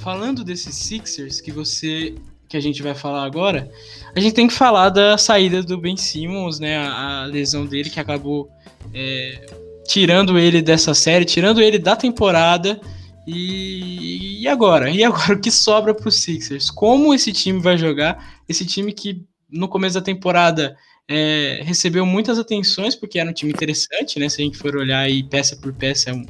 Falando 0.00 0.44
desses 0.44 0.74
Sixers 0.74 1.40
que 1.40 1.52
você 1.52 2.14
que 2.48 2.56
a 2.56 2.60
gente 2.60 2.82
vai 2.82 2.94
falar 2.94 3.24
agora, 3.24 3.68
a 4.14 4.20
gente 4.20 4.34
tem 4.34 4.46
que 4.46 4.54
falar 4.54 4.88
da 4.88 5.18
saída 5.18 5.62
do 5.62 5.76
Ben 5.76 5.96
Simmons, 5.96 6.60
né? 6.60 6.76
A, 6.76 7.22
a 7.22 7.26
lesão 7.26 7.66
dele 7.66 7.90
que 7.90 7.98
acabou 7.98 8.48
é, 8.92 9.44
tirando 9.86 10.38
ele 10.38 10.62
dessa 10.62 10.94
série, 10.94 11.24
tirando 11.24 11.60
ele 11.60 11.78
da 11.78 11.96
temporada. 11.96 12.80
E, 13.26 14.42
e 14.42 14.48
agora? 14.48 14.90
E 14.90 15.02
agora 15.02 15.34
o 15.34 15.40
que 15.40 15.50
sobra 15.50 15.94
para 15.94 16.08
os 16.08 16.16
Sixers? 16.16 16.70
Como 16.70 17.14
esse 17.14 17.32
time 17.32 17.60
vai 17.60 17.76
jogar? 17.76 18.38
Esse 18.48 18.64
time 18.64 18.92
que 18.92 19.24
no 19.50 19.68
começo 19.68 19.94
da 19.94 20.02
temporada 20.02 20.76
é, 21.08 21.60
recebeu 21.62 22.06
muitas 22.06 22.38
atenções 22.38 22.94
porque 22.94 23.18
era 23.18 23.28
um 23.28 23.32
time 23.32 23.52
interessante, 23.52 24.18
né? 24.18 24.28
Se 24.28 24.40
a 24.40 24.44
gente 24.44 24.56
for 24.56 24.74
olhar 24.76 25.00
aí 25.00 25.22
peça 25.22 25.56
por 25.56 25.72
peça, 25.72 26.10
é 26.10 26.14
um, 26.14 26.24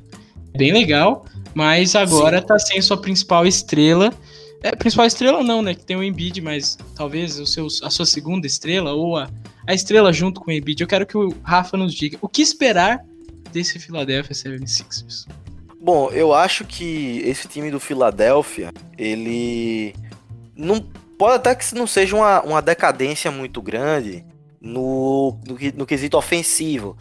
bem 0.56 0.72
legal. 0.72 1.24
mas 1.54 1.94
agora 1.94 2.40
Sim. 2.40 2.46
tá 2.46 2.58
sem 2.58 2.82
sua 2.82 2.96
principal 3.00 3.46
estrela. 3.46 4.12
É, 4.62 4.74
principal 4.74 5.06
estrela 5.06 5.42
não, 5.42 5.62
né? 5.62 5.74
Que 5.74 5.84
tem 5.84 5.96
o 5.96 6.02
Embiid, 6.02 6.40
mas 6.40 6.78
talvez 6.96 7.38
o 7.38 7.46
seu, 7.46 7.66
a 7.82 7.90
sua 7.90 8.06
segunda 8.06 8.46
estrela 8.46 8.92
ou 8.92 9.16
a, 9.16 9.28
a 9.66 9.74
estrela 9.74 10.12
junto 10.12 10.40
com 10.40 10.50
o 10.50 10.52
Embiid. 10.54 10.80
Eu 10.80 10.88
quero 10.88 11.06
que 11.06 11.16
o 11.16 11.34
Rafa 11.42 11.76
nos 11.76 11.94
diga 11.94 12.18
o 12.20 12.28
que 12.28 12.42
esperar 12.42 13.04
desse 13.52 13.78
Philadelphia 13.78 14.34
76ers. 14.34 15.26
Bom, 15.80 16.10
eu 16.10 16.32
acho 16.32 16.64
que 16.64 17.20
esse 17.24 17.46
time 17.46 17.70
do 17.70 17.78
Philadelphia, 17.78 18.72
ele 18.96 19.94
não 20.56 20.80
pode 21.18 21.36
até 21.36 21.54
que 21.54 21.74
não 21.74 21.86
seja 21.86 22.16
uma, 22.16 22.40
uma 22.40 22.62
decadência 22.62 23.30
muito 23.30 23.60
grande 23.60 24.24
no, 24.64 25.38
no, 25.46 25.56
no 25.76 25.86
quesito 25.86 26.16
ofensivo. 26.16 26.96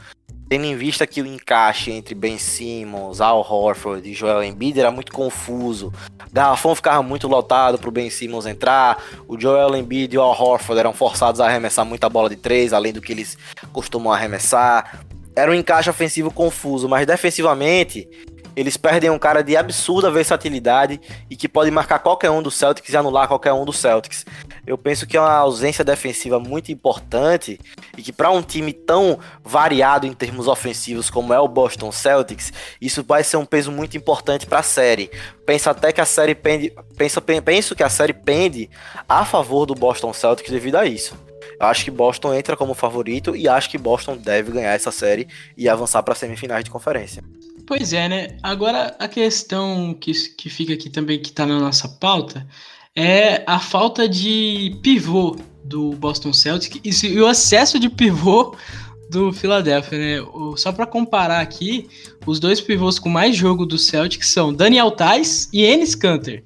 Tendo 0.50 0.66
em 0.66 0.76
vista 0.76 1.08
que 1.08 1.22
o 1.22 1.26
encaixe 1.26 1.90
entre 1.90 2.14
Ben 2.14 2.38
Simmons, 2.38 3.22
Al 3.22 3.40
Horford 3.40 4.08
e 4.08 4.14
Joel 4.14 4.44
Embiid 4.44 4.80
era 4.80 4.92
muito 4.92 5.12
confuso. 5.12 5.92
Garrafão 6.32 6.76
ficava 6.76 7.02
muito 7.02 7.28
lotado 7.28 7.80
pro 7.80 7.90
Ben 7.90 8.10
Simmons 8.10 8.46
entrar. 8.46 9.02
O 9.28 9.40
Joel 9.40 9.76
Embiid 9.76 10.14
e 10.14 10.18
o 10.18 10.22
Al 10.22 10.40
Horford 10.40 10.80
eram 10.80 10.94
forçados 10.94 11.40
a 11.40 11.48
arremessar 11.48 11.86
muita 11.86 12.10
bola 12.10 12.30
de 12.30 12.36
três, 12.36 12.74
além 12.74 12.92
do 12.92 13.02
que 13.02 13.14
eles 13.14 13.38
costumam 13.72 14.14
arremessar. 14.14 15.06
Era 15.36 15.50
um 15.50 15.56
encaixe 15.56 15.90
ofensivo 15.90 16.30
confuso, 16.30 16.88
mas 16.88 17.08
defensivamente 17.08 18.08
eles 18.56 18.78
perdem 18.78 19.10
um 19.10 19.20
cara 19.20 19.44
de 19.44 19.56
absurda 19.56 20.12
versatilidade 20.12 21.00
e 21.30 21.36
que 21.36 21.48
pode 21.48 21.72
marcar 21.72 22.00
qualquer 22.00 22.30
um 22.30 22.42
dos 22.42 22.56
Celtics 22.56 22.94
e 22.94 22.98
anular 22.98 23.28
qualquer 23.28 23.54
um 23.54 23.66
dos 23.66 23.78
Celtics. 23.78 24.26
Eu 24.66 24.78
penso 24.78 25.06
que 25.08 25.18
é 25.18 25.20
uma 25.20 25.36
ausência 25.36 25.84
defensiva 25.84 26.40
muito 26.40 26.72
importante 26.72 27.60
e 27.98 28.02
que 28.02 28.14
para 28.14 28.32
um 28.32 28.42
time 28.42 28.72
tão 28.72 29.20
variado 29.44 30.06
em 30.06 30.14
termos 30.14 30.48
ofensivos 30.48 31.10
como 31.10 31.34
é 31.34 31.40
o 31.40 31.48
Boston 31.48 31.92
Celtics, 31.92 32.54
isso 32.80 33.04
vai 33.04 33.24
ser 33.24 33.38
um 33.38 33.46
peso 33.46 33.72
muito 33.72 33.98
importante 33.98 34.46
para 34.46 34.60
a 34.60 34.64
série. 34.64 35.10
Penso 35.46 35.70
até 35.70 35.92
que 35.92 36.02
a 36.02 36.06
série 36.06 36.36
pende, 36.36 36.74
penso, 36.98 37.22
penso 37.22 37.76
que 37.76 37.84
a 37.84 37.90
série 37.90 38.14
pende 38.14 38.70
a 39.08 39.26
favor 39.26 39.66
do 39.66 39.76
Boston 39.76 40.14
Celtics 40.14 40.52
devido 40.52 40.76
a 40.76 40.86
isso. 40.86 41.18
Eu 41.60 41.68
acho 41.68 41.84
que 41.84 41.92
Boston 41.92 42.34
entra 42.34 42.56
como 42.56 42.74
favorito 42.74 43.36
e 43.36 43.48
acho 43.48 43.70
que 43.70 43.78
Boston 43.78 44.18
deve 44.18 44.52
ganhar 44.52 44.74
essa 44.74 44.92
série 44.92 45.28
e 45.58 45.68
avançar 45.70 46.02
para 46.04 46.16
semifinais 46.16 46.64
de 46.64 46.72
conferência. 46.72 47.24
Pois 47.66 47.94
é, 47.94 48.10
né? 48.10 48.38
Agora 48.44 48.96
a 49.00 49.08
questão 49.08 49.94
que, 49.94 50.12
que 50.12 50.50
fica 50.50 50.74
aqui 50.74 50.90
também, 50.90 51.22
que 51.22 51.32
tá 51.32 51.46
na 51.46 51.60
nossa 51.60 51.88
pauta, 51.88 52.46
é 52.96 53.44
a 53.48 53.60
falta 53.60 54.08
de 54.08 54.78
pivô 54.84 55.38
do 55.64 55.92
Boston 55.92 56.34
Celtics 56.34 57.04
e 57.04 57.20
o 57.20 57.30
excesso 57.30 57.80
de 57.80 57.90
pivô 57.90 58.56
do 59.10 59.32
Philadelphia, 59.32 59.98
né? 59.98 60.28
Só 60.58 60.72
para 60.72 60.86
comparar 60.86 61.40
aqui, 61.40 61.88
os 62.26 62.40
dois 62.40 62.60
pivôs 62.60 63.00
com 63.00 63.10
mais 63.10 63.36
jogo 63.36 63.66
do 63.66 63.78
Celtics 63.78 64.30
são 64.30 64.54
Daniel 64.54 64.92
Tais 64.92 65.50
e 65.54 65.64
Enes 65.64 65.96
Kanter. 65.96 66.44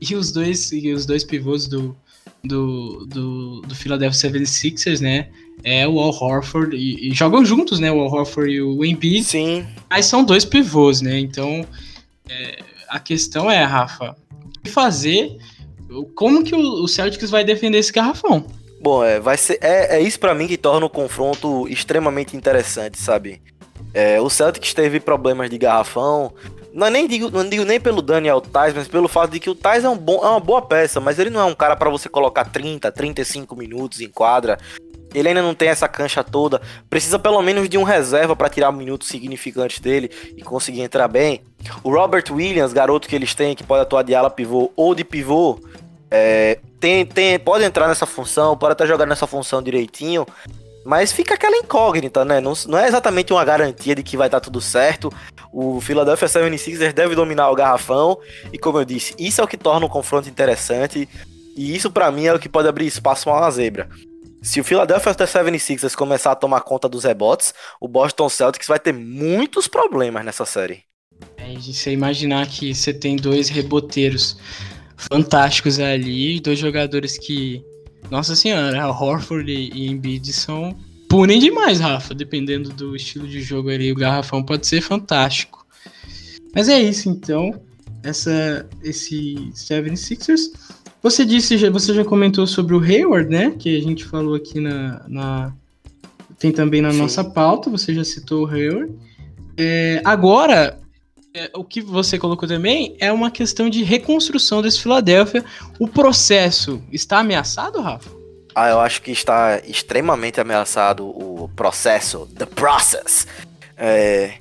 E 0.00 0.14
os 0.14 0.30
dois, 0.30 0.70
e 0.72 0.92
os 0.92 1.04
dois 1.04 1.24
pivôs 1.24 1.66
do, 1.66 1.96
do, 2.42 3.06
do, 3.06 3.60
do 3.62 3.74
Philadelphia 3.74 4.30
76ers, 4.30 5.00
né? 5.00 5.28
É 5.62 5.86
o 5.86 6.00
Al 6.00 6.10
Horford 6.10 6.74
e, 6.74 7.10
e, 7.10 7.14
jogam 7.14 7.44
juntos, 7.44 7.78
né? 7.78 7.92
O 7.92 8.00
Al 8.00 8.10
Horford 8.10 8.50
e 8.50 8.62
o 8.62 8.84
Embiid. 8.84 9.24
Sim. 9.24 9.66
Mas 9.88 10.06
são 10.06 10.24
dois 10.24 10.44
pivôs, 10.44 11.02
né? 11.02 11.18
Então 11.18 11.66
é, 12.28 12.58
a 12.88 12.98
questão 12.98 13.50
é, 13.50 13.62
Rafa, 13.64 14.16
o 14.32 14.60
que 14.62 14.70
fazer? 14.70 15.36
Como 16.14 16.44
que 16.44 16.54
o, 16.54 16.84
o 16.84 16.88
Celtics 16.88 17.30
vai 17.30 17.44
defender 17.44 17.78
esse 17.78 17.92
garrafão? 17.92 18.46
Bom, 18.80 19.04
é, 19.04 19.20
vai 19.20 19.36
ser, 19.36 19.58
é, 19.60 19.98
é 19.98 20.00
isso 20.00 20.18
para 20.18 20.34
mim 20.34 20.46
que 20.46 20.56
torna 20.56 20.86
o 20.86 20.90
confronto 20.90 21.68
extremamente 21.68 22.36
interessante, 22.36 22.98
sabe? 22.98 23.42
É, 23.92 24.20
o 24.20 24.30
Celtics 24.30 24.72
teve 24.72 25.00
problemas 25.00 25.50
de 25.50 25.58
garrafão, 25.58 26.32
não, 26.72 26.88
nem 26.88 27.06
digo, 27.06 27.30
não 27.30 27.48
digo 27.48 27.64
nem 27.64 27.80
pelo 27.80 28.00
Daniel 28.00 28.40
Tais, 28.40 28.74
mas 28.74 28.88
pelo 28.88 29.08
fato 29.08 29.30
de 29.30 29.40
que 29.40 29.50
o 29.50 29.54
Tais 29.54 29.84
é, 29.84 29.88
um 29.88 29.96
bom, 29.96 30.24
é 30.24 30.28
uma 30.28 30.40
boa 30.40 30.62
peça, 30.62 31.00
mas 31.00 31.18
ele 31.18 31.30
não 31.30 31.40
é 31.40 31.44
um 31.44 31.54
cara 31.54 31.74
para 31.76 31.90
você 31.90 32.08
colocar 32.08 32.44
30, 32.44 32.90
35 32.92 33.56
minutos 33.56 34.00
em 34.00 34.08
quadra. 34.08 34.58
Ele 35.12 35.28
ainda 35.28 35.42
não 35.42 35.54
tem 35.54 35.68
essa 35.68 35.88
cancha 35.88 36.22
toda. 36.22 36.60
Precisa 36.88 37.18
pelo 37.18 37.42
menos 37.42 37.68
de 37.68 37.76
um 37.76 37.82
reserva 37.82 38.36
para 38.36 38.48
tirar 38.48 38.70
minutos 38.70 39.08
significantes 39.08 39.80
dele 39.80 40.10
e 40.36 40.42
conseguir 40.42 40.82
entrar 40.82 41.08
bem. 41.08 41.42
O 41.82 41.90
Robert 41.90 42.24
Williams, 42.30 42.72
garoto 42.72 43.08
que 43.08 43.16
eles 43.16 43.34
têm, 43.34 43.56
que 43.56 43.64
pode 43.64 43.82
atuar 43.82 44.04
de 44.04 44.14
ala 44.14 44.30
pivô 44.30 44.70
ou 44.76 44.94
de 44.94 45.02
pivô, 45.02 45.58
é, 46.10 46.58
tem, 46.78 47.04
tem, 47.04 47.38
pode 47.38 47.64
entrar 47.64 47.88
nessa 47.88 48.06
função, 48.06 48.56
pode 48.56 48.72
até 48.72 48.86
jogar 48.86 49.06
nessa 49.06 49.26
função 49.26 49.60
direitinho. 49.60 50.24
Mas 50.84 51.12
fica 51.12 51.34
aquela 51.34 51.56
incógnita, 51.56 52.24
né? 52.24 52.40
Não, 52.40 52.54
não 52.66 52.78
é 52.78 52.88
exatamente 52.88 53.32
uma 53.32 53.44
garantia 53.44 53.94
de 53.94 54.02
que 54.02 54.16
vai 54.16 54.30
dar 54.30 54.40
tudo 54.40 54.60
certo. 54.60 55.12
O 55.52 55.80
Philadelphia 55.80 56.28
76ers 56.28 56.92
deve 56.92 57.14
dominar 57.14 57.50
o 57.50 57.54
garrafão. 57.54 58.18
E 58.52 58.58
como 58.58 58.78
eu 58.78 58.84
disse, 58.84 59.14
isso 59.18 59.40
é 59.40 59.44
o 59.44 59.48
que 59.48 59.56
torna 59.56 59.86
o 59.86 59.90
confronto 59.90 60.28
interessante. 60.28 61.08
E 61.56 61.74
isso 61.74 61.90
para 61.90 62.10
mim 62.10 62.26
é 62.26 62.34
o 62.34 62.38
que 62.38 62.48
pode 62.48 62.68
abrir 62.68 62.86
espaço 62.86 63.24
para 63.24 63.34
uma 63.34 63.50
zebra. 63.50 63.88
Se 64.42 64.60
o 64.60 64.64
Philadelphia 64.64 65.12
76ers 65.12 65.94
começar 65.94 66.32
a 66.32 66.36
tomar 66.36 66.62
conta 66.62 66.88
dos 66.88 67.04
rebotes, 67.04 67.52
o 67.80 67.86
Boston 67.86 68.28
Celtics 68.28 68.66
vai 68.66 68.78
ter 68.78 68.92
muitos 68.92 69.68
problemas 69.68 70.24
nessa 70.24 70.46
série. 70.46 70.84
É, 71.36 71.52
você 71.54 71.90
imaginar 71.90 72.46
que 72.46 72.74
você 72.74 72.94
tem 72.94 73.16
dois 73.16 73.50
reboteiros 73.50 74.38
fantásticos 74.96 75.78
ali, 75.78 76.40
dois 76.40 76.58
jogadores 76.58 77.18
que 77.18 77.62
nossa 78.10 78.34
senhora, 78.34 78.88
Horford 78.88 79.50
e 79.52 79.88
Embiid 79.88 80.32
são 80.32 80.76
punem 81.10 81.40
demais, 81.40 81.80
Rafa. 81.80 82.14
Dependendo 82.14 82.70
do 82.70 82.94
estilo 82.94 83.26
de 83.26 83.42
jogo 83.42 83.68
ali, 83.68 83.90
o 83.90 83.96
garrafão 83.96 84.42
pode 84.42 84.66
ser 84.66 84.80
fantástico. 84.80 85.66
Mas 86.54 86.68
é 86.68 86.80
isso, 86.80 87.10
então. 87.10 87.60
Essa, 88.02 88.66
esse 88.82 89.34
76ers. 89.52 90.52
Você 91.02 91.24
disse, 91.24 91.56
você 91.68 91.92
já 91.92 92.04
comentou 92.04 92.46
sobre 92.46 92.74
o 92.74 92.80
Hayward, 92.80 93.28
né? 93.28 93.50
Que 93.58 93.76
a 93.76 93.82
gente 93.82 94.04
falou 94.04 94.36
aqui 94.36 94.60
na. 94.60 95.04
na 95.08 95.52
tem 96.38 96.52
também 96.52 96.80
na 96.80 96.90
Sim. 96.90 96.98
nossa 96.98 97.22
pauta, 97.22 97.68
você 97.68 97.92
já 97.92 98.04
citou 98.04 98.44
o 98.44 98.46
Hayward. 98.46 98.94
É, 99.58 100.00
agora, 100.04 100.80
é, 101.34 101.50
o 101.54 101.62
que 101.62 101.82
você 101.82 102.18
colocou 102.18 102.48
também 102.48 102.96
é 102.98 103.12
uma 103.12 103.30
questão 103.30 103.68
de 103.68 103.82
reconstrução 103.82 104.62
desse 104.62 104.80
Philadelphia. 104.80 105.44
O 105.78 105.86
processo 105.86 106.82
está 106.90 107.18
ameaçado, 107.18 107.80
Rafa? 107.80 108.19
Ah, 108.60 108.68
eu 108.68 108.78
acho 108.78 109.00
que 109.00 109.10
está 109.10 109.58
extremamente 109.64 110.38
ameaçado 110.38 111.06
o 111.06 111.48
processo, 111.56 112.28
the 112.36 112.44
process. 112.44 113.26
É, 113.74 114.34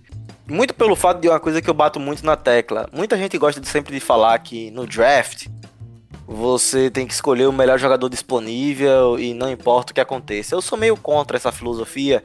muito 0.45 0.73
pelo 0.73 0.93
fato 0.93 1.21
de 1.21 1.29
uma 1.29 1.39
coisa 1.39 1.61
que 1.61 1.69
eu 1.69 1.73
bato 1.73 2.01
muito 2.01 2.25
na 2.25 2.35
tecla. 2.35 2.89
Muita 2.91 3.17
gente 3.17 3.37
gosta 3.37 3.61
de 3.61 3.67
sempre 3.69 3.93
de 3.93 4.01
falar 4.01 4.37
que 4.39 4.71
no 4.71 4.85
draft 4.85 5.47
você 6.27 6.89
tem 6.89 7.07
que 7.07 7.13
escolher 7.13 7.45
o 7.45 7.53
melhor 7.53 7.79
jogador 7.79 8.09
disponível 8.09 9.17
e 9.17 9.33
não 9.33 9.49
importa 9.49 9.93
o 9.93 9.95
que 9.95 10.01
aconteça. 10.01 10.53
Eu 10.53 10.61
sou 10.61 10.77
meio 10.77 10.97
contra 10.97 11.37
essa 11.37 11.49
filosofia, 11.49 12.21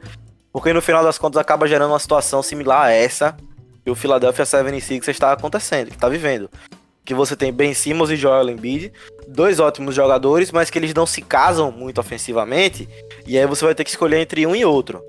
porque 0.51 0.73
no 0.73 0.81
final 0.81 1.01
das 1.01 1.17
contas 1.17 1.39
acaba 1.39 1.65
gerando 1.65 1.91
uma 1.91 1.99
situação 1.99 2.43
similar 2.43 2.87
a 2.87 2.91
essa 2.91 3.37
que 3.85 3.89
o 3.89 3.95
Philadelphia 3.95 4.43
76ers 4.43 5.07
está 5.07 5.31
acontecendo, 5.31 5.91
que 5.91 5.95
está 5.95 6.09
vivendo. 6.09 6.49
Que 7.05 7.13
você 7.13 7.35
tem 7.35 7.53
Ben 7.53 7.73
Simmons 7.73 8.09
e 8.09 8.15
Joel 8.15 8.49
Embiid, 8.49 8.91
dois 9.27 9.59
ótimos 9.59 9.93
jogadores, 9.93 10.51
mas 10.51 10.69
que 10.69 10.79
eles 10.79 10.93
não 10.93 11.05
se 11.05 11.21
casam 11.21 11.71
muito 11.71 11.99
ofensivamente, 12.01 12.89
e 13.27 13.37
aí 13.37 13.45
você 13.45 13.63
vai 13.63 13.75
ter 13.75 13.83
que 13.83 13.89
escolher 13.89 14.19
entre 14.19 14.45
um 14.47 14.55
e 14.55 14.65
outro. 14.65 15.01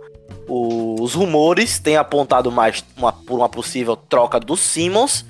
Os 0.48 1.14
rumores 1.14 1.78
têm 1.78 1.96
apontado 1.96 2.52
mais 2.52 2.84
uma, 2.96 3.12
por 3.12 3.38
uma 3.38 3.48
possível 3.48 3.96
troca 3.96 4.38
do 4.38 4.56
Simmons 4.56 5.24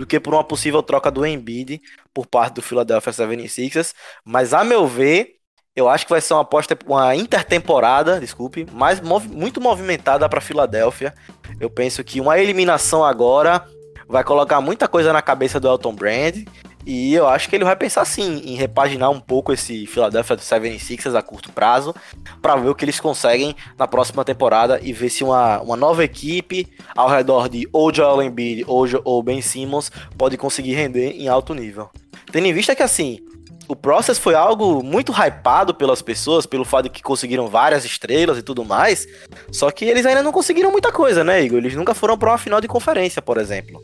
do 0.00 0.06
que 0.06 0.18
por 0.18 0.32
uma 0.32 0.44
possível 0.44 0.82
troca 0.82 1.10
do 1.10 1.26
Embiid 1.26 1.80
por 2.14 2.26
parte 2.26 2.54
do 2.54 2.62
Philadelphia 2.62 3.12
76ers, 3.12 3.92
mas 4.24 4.54
a 4.54 4.64
meu 4.64 4.86
ver, 4.86 5.36
eu 5.76 5.88
acho 5.88 6.06
que 6.06 6.12
vai 6.12 6.20
ser 6.20 6.34
uma 6.34 6.42
aposta, 6.42 6.76
uma 6.86 7.14
intertemporada, 7.14 8.18
desculpe, 8.18 8.66
mas 8.72 9.00
mov 9.00 9.28
muito 9.28 9.60
movimentada 9.60 10.28
para 10.28 10.40
Filadélfia. 10.40 11.14
Eu 11.60 11.68
penso 11.68 12.02
que 12.02 12.20
uma 12.20 12.38
eliminação 12.38 13.04
agora 13.04 13.64
vai 14.10 14.24
colocar 14.24 14.60
muita 14.60 14.88
coisa 14.88 15.12
na 15.12 15.22
cabeça 15.22 15.60
do 15.60 15.68
Elton 15.68 15.94
Brand. 15.94 16.44
E 16.84 17.14
eu 17.14 17.28
acho 17.28 17.48
que 17.48 17.54
ele 17.54 17.64
vai 17.64 17.76
pensar 17.76 18.04
sim 18.04 18.42
em 18.44 18.56
repaginar 18.56 19.10
um 19.10 19.20
pouco 19.20 19.52
esse 19.52 19.86
Philadelphia 19.86 20.36
76ers 20.36 21.14
a 21.14 21.22
curto 21.22 21.52
prazo 21.52 21.94
para 22.40 22.56
ver 22.56 22.70
o 22.70 22.74
que 22.74 22.84
eles 22.84 22.98
conseguem 22.98 23.54
na 23.78 23.86
próxima 23.86 24.24
temporada 24.24 24.80
e 24.82 24.92
ver 24.92 25.10
se 25.10 25.22
uma, 25.22 25.60
uma 25.60 25.76
nova 25.76 26.02
equipe 26.02 26.66
ao 26.96 27.08
redor 27.08 27.48
de 27.48 27.68
ou 27.70 27.94
Joel 27.94 28.22
Embiid 28.22 28.64
ou, 28.66 28.86
ou 29.04 29.22
Ben 29.22 29.42
Simmons 29.42 29.92
pode 30.16 30.38
conseguir 30.38 30.72
render 30.72 31.10
em 31.10 31.28
alto 31.28 31.54
nível. 31.54 31.90
Tendo 32.32 32.46
em 32.46 32.52
vista 32.52 32.74
que 32.74 32.82
assim, 32.82 33.20
o 33.68 33.76
Process 33.76 34.18
foi 34.18 34.34
algo 34.34 34.82
muito 34.82 35.12
hypado 35.12 35.72
pelas 35.72 36.02
pessoas, 36.02 36.44
pelo 36.44 36.64
fato 36.64 36.84
de 36.84 36.90
que 36.90 37.02
conseguiram 37.02 37.46
várias 37.46 37.84
estrelas 37.84 38.36
e 38.38 38.42
tudo 38.42 38.64
mais. 38.64 39.06
Só 39.52 39.70
que 39.70 39.84
eles 39.84 40.04
ainda 40.04 40.22
não 40.22 40.32
conseguiram 40.32 40.72
muita 40.72 40.90
coisa, 40.90 41.22
né, 41.22 41.44
Igor? 41.44 41.58
Eles 41.58 41.76
nunca 41.76 41.94
foram 41.94 42.18
para 42.18 42.30
uma 42.30 42.38
final 42.38 42.60
de 42.60 42.66
conferência, 42.66 43.22
por 43.22 43.38
exemplo. 43.38 43.80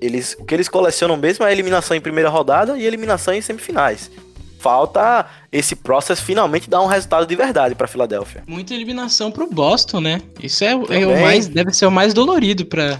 Eles, 0.00 0.36
o 0.38 0.44
que 0.44 0.54
eles 0.54 0.68
colecionam 0.68 1.16
mesmo 1.16 1.44
é 1.44 1.48
a 1.48 1.52
eliminação 1.52 1.96
em 1.96 2.00
primeira 2.00 2.28
rodada 2.28 2.78
e 2.78 2.84
eliminação 2.84 3.32
em 3.32 3.40
semifinais. 3.40 4.10
Falta 4.58 5.26
esse 5.52 5.76
Process 5.76 6.20
finalmente 6.20 6.68
dar 6.68 6.82
um 6.82 6.86
resultado 6.86 7.26
de 7.26 7.36
verdade 7.36 7.74
para 7.74 7.86
Filadélfia. 7.86 8.42
Muita 8.46 8.74
eliminação 8.74 9.30
pro 9.30 9.48
Boston, 9.48 10.00
né? 10.00 10.22
Isso 10.42 10.64
é, 10.64 10.72
é, 10.72 11.06
o 11.06 11.20
mais 11.20 11.46
deve 11.46 11.72
ser 11.72 11.86
o 11.86 11.90
mais 11.90 12.12
dolorido 12.12 12.64
para 12.66 12.98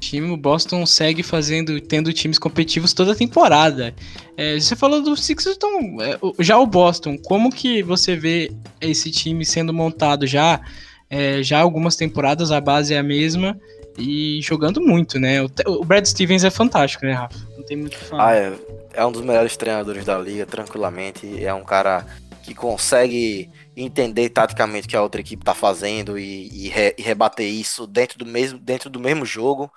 time, 0.00 0.30
o 0.30 0.36
Boston 0.36 0.84
segue 0.86 1.22
fazendo, 1.22 1.80
tendo 1.80 2.12
times 2.12 2.38
competitivos 2.38 2.92
toda 2.92 3.12
a 3.12 3.16
temporada. 3.16 3.94
É, 4.36 4.58
você 4.58 4.76
falou 4.76 5.02
do 5.02 5.16
Sixers, 5.16 5.56
então, 5.56 5.98
é, 6.00 6.18
já 6.40 6.58
o 6.58 6.66
Boston, 6.66 7.16
como 7.18 7.50
que 7.50 7.82
você 7.82 8.14
vê 8.14 8.52
esse 8.80 9.10
time 9.10 9.44
sendo 9.44 9.72
montado 9.72 10.26
já? 10.26 10.60
É, 11.08 11.42
já 11.42 11.60
algumas 11.60 11.96
temporadas, 11.96 12.50
a 12.50 12.60
base 12.60 12.92
é 12.92 12.98
a 12.98 13.02
mesma 13.02 13.58
e 13.98 14.40
jogando 14.42 14.80
muito, 14.80 15.18
né? 15.18 15.42
O, 15.42 15.50
o 15.66 15.84
Brad 15.84 16.04
Stevens 16.04 16.44
é 16.44 16.50
fantástico, 16.50 17.04
né, 17.04 17.12
Rafa? 17.12 17.38
Não 17.56 17.64
tem 17.64 17.76
muito 17.76 17.94
o 17.94 17.98
que 17.98 18.04
falar. 18.04 18.28
Ah, 18.28 18.36
é, 18.36 18.52
é 18.94 19.06
um 19.06 19.12
dos 19.12 19.22
melhores 19.22 19.56
treinadores 19.56 20.04
da 20.04 20.18
liga, 20.18 20.46
tranquilamente. 20.46 21.44
É 21.44 21.52
um 21.52 21.64
cara 21.64 22.06
que 22.42 22.54
consegue 22.54 23.50
entender 23.76 24.28
taticamente 24.28 24.86
o 24.86 24.90
que 24.90 24.96
a 24.96 25.02
outra 25.02 25.20
equipe 25.20 25.42
está 25.42 25.54
fazendo 25.54 26.18
e, 26.18 26.48
e, 26.48 26.68
re, 26.68 26.94
e, 26.96 27.02
rebater 27.02 27.46
isso 27.46 27.86
dentro 27.86 28.18
do 28.18 28.24
mesmo, 28.24 28.58
dentro 28.58 28.88
do 28.88 29.00
mesmo 29.00 29.26
jogo. 29.26 29.70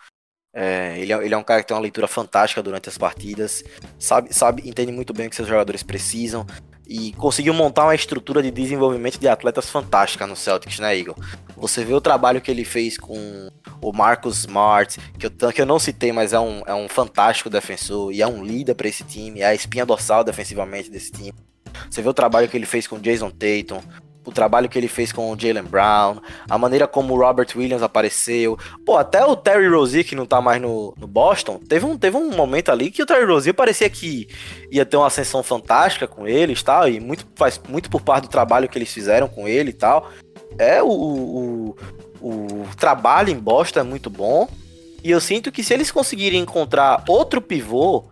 É, 0.53 0.97
ele, 0.99 1.13
é, 1.13 1.25
ele 1.25 1.33
é 1.33 1.37
um 1.37 1.43
cara 1.43 1.61
que 1.61 1.67
tem 1.67 1.75
uma 1.75 1.81
leitura 1.81 2.07
fantástica 2.07 2.61
durante 2.61 2.89
as 2.89 2.97
partidas, 2.97 3.63
sabe, 3.99 4.33
sabe, 4.33 4.67
entende 4.67 4.91
muito 4.91 5.13
bem 5.13 5.27
o 5.27 5.29
que 5.29 5.35
seus 5.35 5.47
jogadores 5.47 5.83
precisam 5.83 6.45
e 6.89 7.13
conseguiu 7.13 7.53
montar 7.53 7.83
uma 7.83 7.93
estrutura 7.93 8.41
de 8.41 8.49
desenvolvimento 8.49 9.19
de 9.19 9.27
atletas 9.27 9.69
fantástica 9.69 10.25
no 10.25 10.35
Celtics, 10.35 10.79
né, 10.79 10.97
Igor? 10.97 11.15
Você 11.55 11.85
vê 11.85 11.93
o 11.93 12.01
trabalho 12.01 12.41
que 12.41 12.49
ele 12.49 12.65
fez 12.65 12.97
com 12.97 13.49
o 13.79 13.93
Marcus 13.93 14.39
Smart, 14.39 14.99
que 15.19 15.27
eu, 15.27 15.53
que 15.53 15.61
eu 15.61 15.67
não 15.67 15.77
citei, 15.77 16.11
mas 16.11 16.33
é 16.33 16.39
um, 16.39 16.63
é 16.65 16.73
um 16.73 16.89
fantástico 16.89 17.47
defensor 17.47 18.11
e 18.11 18.23
é 18.23 18.27
um 18.27 18.43
líder 18.43 18.73
para 18.73 18.87
esse 18.87 19.03
time, 19.03 19.41
é 19.41 19.45
a 19.45 19.53
espinha 19.53 19.85
dorsal 19.85 20.23
defensivamente 20.23 20.89
desse 20.89 21.11
time. 21.11 21.33
Você 21.89 22.01
vê 22.01 22.09
o 22.09 22.13
trabalho 22.13 22.49
que 22.49 22.57
ele 22.57 22.65
fez 22.65 22.87
com 22.87 22.99
Jason 22.99 23.29
Tatum, 23.29 23.81
o 24.29 24.33
trabalho 24.33 24.69
que 24.69 24.77
ele 24.77 24.87
fez 24.87 25.11
com 25.11 25.31
o 25.31 25.39
Jalen 25.39 25.63
Brown, 25.63 26.17
a 26.49 26.57
maneira 26.57 26.87
como 26.87 27.13
o 27.13 27.17
Robert 27.17 27.47
Williams 27.55 27.83
apareceu. 27.83 28.57
Pô, 28.85 28.97
até 28.97 29.25
o 29.25 29.35
Terry 29.35 29.67
Rozier, 29.67 30.05
que 30.05 30.15
não 30.15 30.25
tá 30.25 30.41
mais 30.41 30.61
no, 30.61 30.93
no 30.97 31.07
Boston, 31.07 31.59
teve 31.67 31.85
um, 31.85 31.97
teve 31.97 32.17
um 32.17 32.35
momento 32.35 32.71
ali 32.71 32.89
que 32.91 33.03
o 33.03 33.05
Terry 33.05 33.25
Rozier 33.25 33.53
parecia 33.53 33.89
que 33.89 34.27
ia 34.71 34.85
ter 34.85 34.97
uma 34.97 35.07
ascensão 35.07 35.43
fantástica 35.43 36.07
com 36.07 36.27
eles 36.27 36.63
tal, 36.63 36.87
e 36.87 36.99
muito, 36.99 37.27
faz 37.35 37.59
muito 37.67 37.89
por 37.89 38.01
parte 38.01 38.23
do 38.23 38.29
trabalho 38.29 38.69
que 38.69 38.77
eles 38.77 38.91
fizeram 38.93 39.27
com 39.27 39.47
ele 39.47 39.71
e 39.71 39.73
tal. 39.73 40.09
É, 40.57 40.81
o, 40.81 40.87
o, 40.89 41.75
o 42.21 42.67
trabalho 42.77 43.29
em 43.29 43.37
Boston 43.37 43.81
é 43.81 43.83
muito 43.83 44.09
bom, 44.09 44.47
e 45.03 45.11
eu 45.11 45.21
sinto 45.21 45.51
que 45.51 45.63
se 45.63 45.73
eles 45.73 45.91
conseguirem 45.91 46.41
encontrar 46.41 47.03
outro 47.07 47.41
pivô 47.41 48.05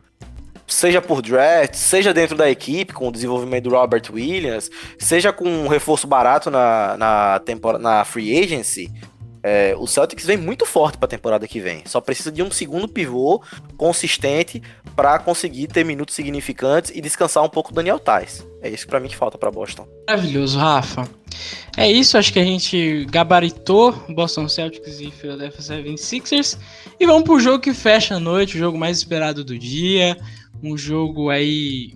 seja 0.68 1.02
por 1.02 1.22
draft, 1.22 1.76
seja 1.76 2.14
dentro 2.14 2.36
da 2.36 2.50
equipe, 2.50 2.94
com 2.94 3.08
o 3.08 3.12
desenvolvimento 3.12 3.64
do 3.64 3.70
Robert 3.70 4.04
Williams, 4.12 4.70
seja 5.00 5.32
com 5.32 5.48
um 5.48 5.68
reforço 5.68 6.06
barato 6.06 6.52
na, 6.52 6.98
na, 6.98 7.40
temporada, 7.40 7.82
na 7.82 8.04
free 8.04 8.38
agency, 8.38 8.92
é, 9.44 9.74
o 9.78 9.88
Celtics 9.88 10.26
vem 10.26 10.36
muito 10.36 10.66
forte 10.66 10.98
para 10.98 11.06
a 11.06 11.10
temporada 11.10 11.48
que 11.48 11.62
vem. 11.62 11.82
Só 11.86 12.02
precisa 12.02 12.30
de 12.30 12.44
um 12.44 12.52
segundo 12.52 12.86
pivô 12.86 13.42
consistente 13.78 14.62
para 14.94 15.18
conseguir 15.20 15.68
ter 15.68 15.86
minutos 15.86 16.16
significantes 16.16 16.92
e 16.94 17.00
descansar 17.00 17.44
um 17.46 17.50
pouco 17.50 17.72
o 17.72 17.74
Daniel 17.74 17.98
Tais. 17.98 18.46
É 18.62 18.70
isso 18.70 18.86
para 18.88 19.00
mim 19.00 19.08
que 19.08 19.16
falta 19.16 19.38
para 19.38 19.50
Boston. 19.50 19.88
Maravilhoso, 20.10 20.60
Rafa. 20.60 21.08
É 21.78 21.90
isso, 21.90 22.18
acho 22.18 22.34
que 22.34 22.40
a 22.40 22.44
gente 22.44 23.06
gabaritou 23.06 23.94
Boston 24.10 24.50
Celtics 24.50 25.00
e 25.00 25.12
Philadelphia 25.12 25.62
76ers. 25.62 26.58
E 27.00 27.06
vamos 27.06 27.24
pro 27.24 27.40
jogo 27.40 27.60
que 27.60 27.74
fecha 27.74 28.16
a 28.16 28.20
noite, 28.20 28.56
o 28.56 28.60
jogo 28.60 28.78
mais 28.78 28.98
esperado 28.98 29.46
do 29.46 29.58
dia 29.58 30.18
um 30.64 30.78
jogo 30.78 31.30
aí 31.30 31.94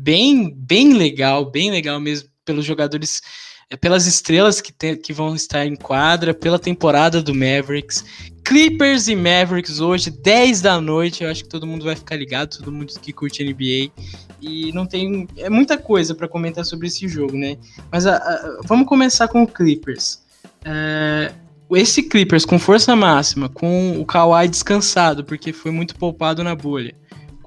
bem, 0.00 0.54
bem 0.54 0.94
legal, 0.94 1.50
bem 1.50 1.70
legal 1.70 2.00
mesmo 2.00 2.28
pelos 2.44 2.64
jogadores, 2.64 3.20
é, 3.68 3.76
pelas 3.76 4.06
estrelas 4.06 4.60
que, 4.60 4.72
tem, 4.72 4.96
que 4.96 5.12
vão 5.12 5.34
estar 5.34 5.66
em 5.66 5.76
quadra, 5.76 6.34
pela 6.34 6.58
temporada 6.58 7.22
do 7.22 7.34
Mavericks. 7.34 8.04
Clippers 8.44 9.08
e 9.08 9.14
Mavericks 9.14 9.80
hoje, 9.80 10.10
10 10.10 10.62
da 10.62 10.80
noite, 10.80 11.22
eu 11.22 11.30
acho 11.30 11.44
que 11.44 11.50
todo 11.50 11.66
mundo 11.66 11.84
vai 11.84 11.94
ficar 11.94 12.16
ligado, 12.16 12.58
todo 12.58 12.72
mundo 12.72 12.92
que 13.00 13.12
curte 13.12 13.44
NBA. 13.44 13.92
E 14.40 14.72
não 14.72 14.86
tem. 14.86 15.28
É 15.36 15.50
muita 15.50 15.76
coisa 15.76 16.14
para 16.14 16.26
comentar 16.26 16.64
sobre 16.64 16.86
esse 16.86 17.06
jogo, 17.06 17.36
né? 17.36 17.58
Mas 17.92 18.06
a, 18.06 18.16
a, 18.16 18.60
vamos 18.64 18.88
começar 18.88 19.28
com 19.28 19.42
o 19.42 19.46
Clippers. 19.46 20.22
É, 20.64 21.32
esse 21.72 22.02
Clippers 22.02 22.46
com 22.46 22.58
força 22.58 22.96
máxima, 22.96 23.48
com 23.50 24.00
o 24.00 24.06
Kawhi 24.06 24.48
descansado, 24.48 25.22
porque 25.22 25.52
foi 25.52 25.70
muito 25.70 25.94
poupado 25.94 26.42
na 26.42 26.54
bolha 26.56 26.94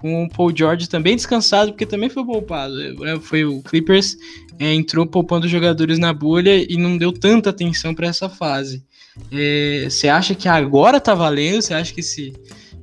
com 0.04 0.26
o 0.26 0.30
Paul 0.30 0.52
George 0.54 0.90
também 0.90 1.16
descansado, 1.16 1.72
porque 1.72 1.86
também 1.86 2.10
foi 2.10 2.26
poupado. 2.26 2.76
É, 3.08 3.18
foi 3.22 3.46
o 3.46 3.62
Clippers 3.62 4.18
é, 4.60 4.74
entrou 4.74 5.08
poupando 5.08 5.48
jogadores 5.48 5.98
na 5.98 6.12
bolha 6.12 6.54
e 6.58 6.76
não 6.76 6.98
deu 6.98 7.14
tanta 7.14 7.52
atenção 7.52 7.96
para 7.96 8.08
essa 8.08 8.28
fase. 8.28 8.84
É, 9.32 9.88
você 9.90 10.08
é, 10.08 10.10
acha 10.10 10.36
que 10.36 10.50
agora 10.50 11.00
tá 11.00 11.16
valendo? 11.16 11.62
Você 11.62 11.74
acha 11.74 11.94
que 11.94 12.02
esse, 12.02 12.34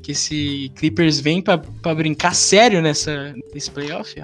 que 0.02 0.12
esse 0.12 0.72
Clippers 0.74 1.20
vem 1.20 1.42
para 1.42 1.58
brincar 1.94 2.34
sério 2.34 2.80
nessa, 2.80 3.34
nesse 3.52 3.70
playoff? 3.70 4.14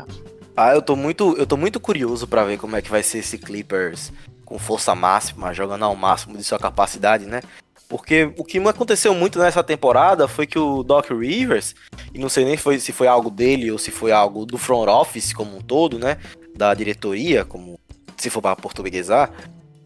Ah, 0.56 0.74
eu 0.74 0.80
tô 0.80 0.96
muito, 0.96 1.37
eu 1.37 1.46
tô 1.46 1.59
muito 1.59 1.78
curioso 1.78 2.26
para 2.26 2.44
ver 2.44 2.56
como 2.56 2.76
é 2.76 2.80
que 2.80 2.90
vai 2.90 3.02
ser 3.02 3.18
esse 3.18 3.37
Clippers 3.37 4.11
com 4.42 4.59
força 4.59 4.94
máxima, 4.94 5.52
jogando 5.52 5.85
ao 5.85 5.94
máximo 5.94 6.35
de 6.35 6.44
sua 6.44 6.59
capacidade, 6.59 7.26
né? 7.26 7.42
Porque 7.88 8.33
o 8.37 8.44
que 8.44 8.59
aconteceu 8.59 9.14
muito 9.14 9.38
nessa 9.38 9.62
temporada 9.62 10.27
foi 10.27 10.46
que 10.46 10.59
o 10.59 10.83
Doc 10.83 11.11
Rivers, 11.11 11.75
e 12.12 12.18
não 12.18 12.29
sei 12.29 12.44
nem 12.44 12.57
foi, 12.57 12.81
se 12.81 12.92
foi 12.92 13.07
algo 13.07 13.31
dele 13.31 13.70
ou 13.70 13.79
se 13.79 13.90
foi 13.90 14.11
algo 14.11 14.44
do 14.44 14.59
front 14.59 14.88
office 14.88 15.33
como 15.33 15.57
um 15.57 15.61
todo, 15.61 15.99
né? 15.99 16.18
Da 16.55 16.75
diretoria, 16.75 17.44
como 17.44 17.79
se 18.16 18.29
for 18.29 18.42
para 18.42 18.57
portuguesar. 18.57 19.31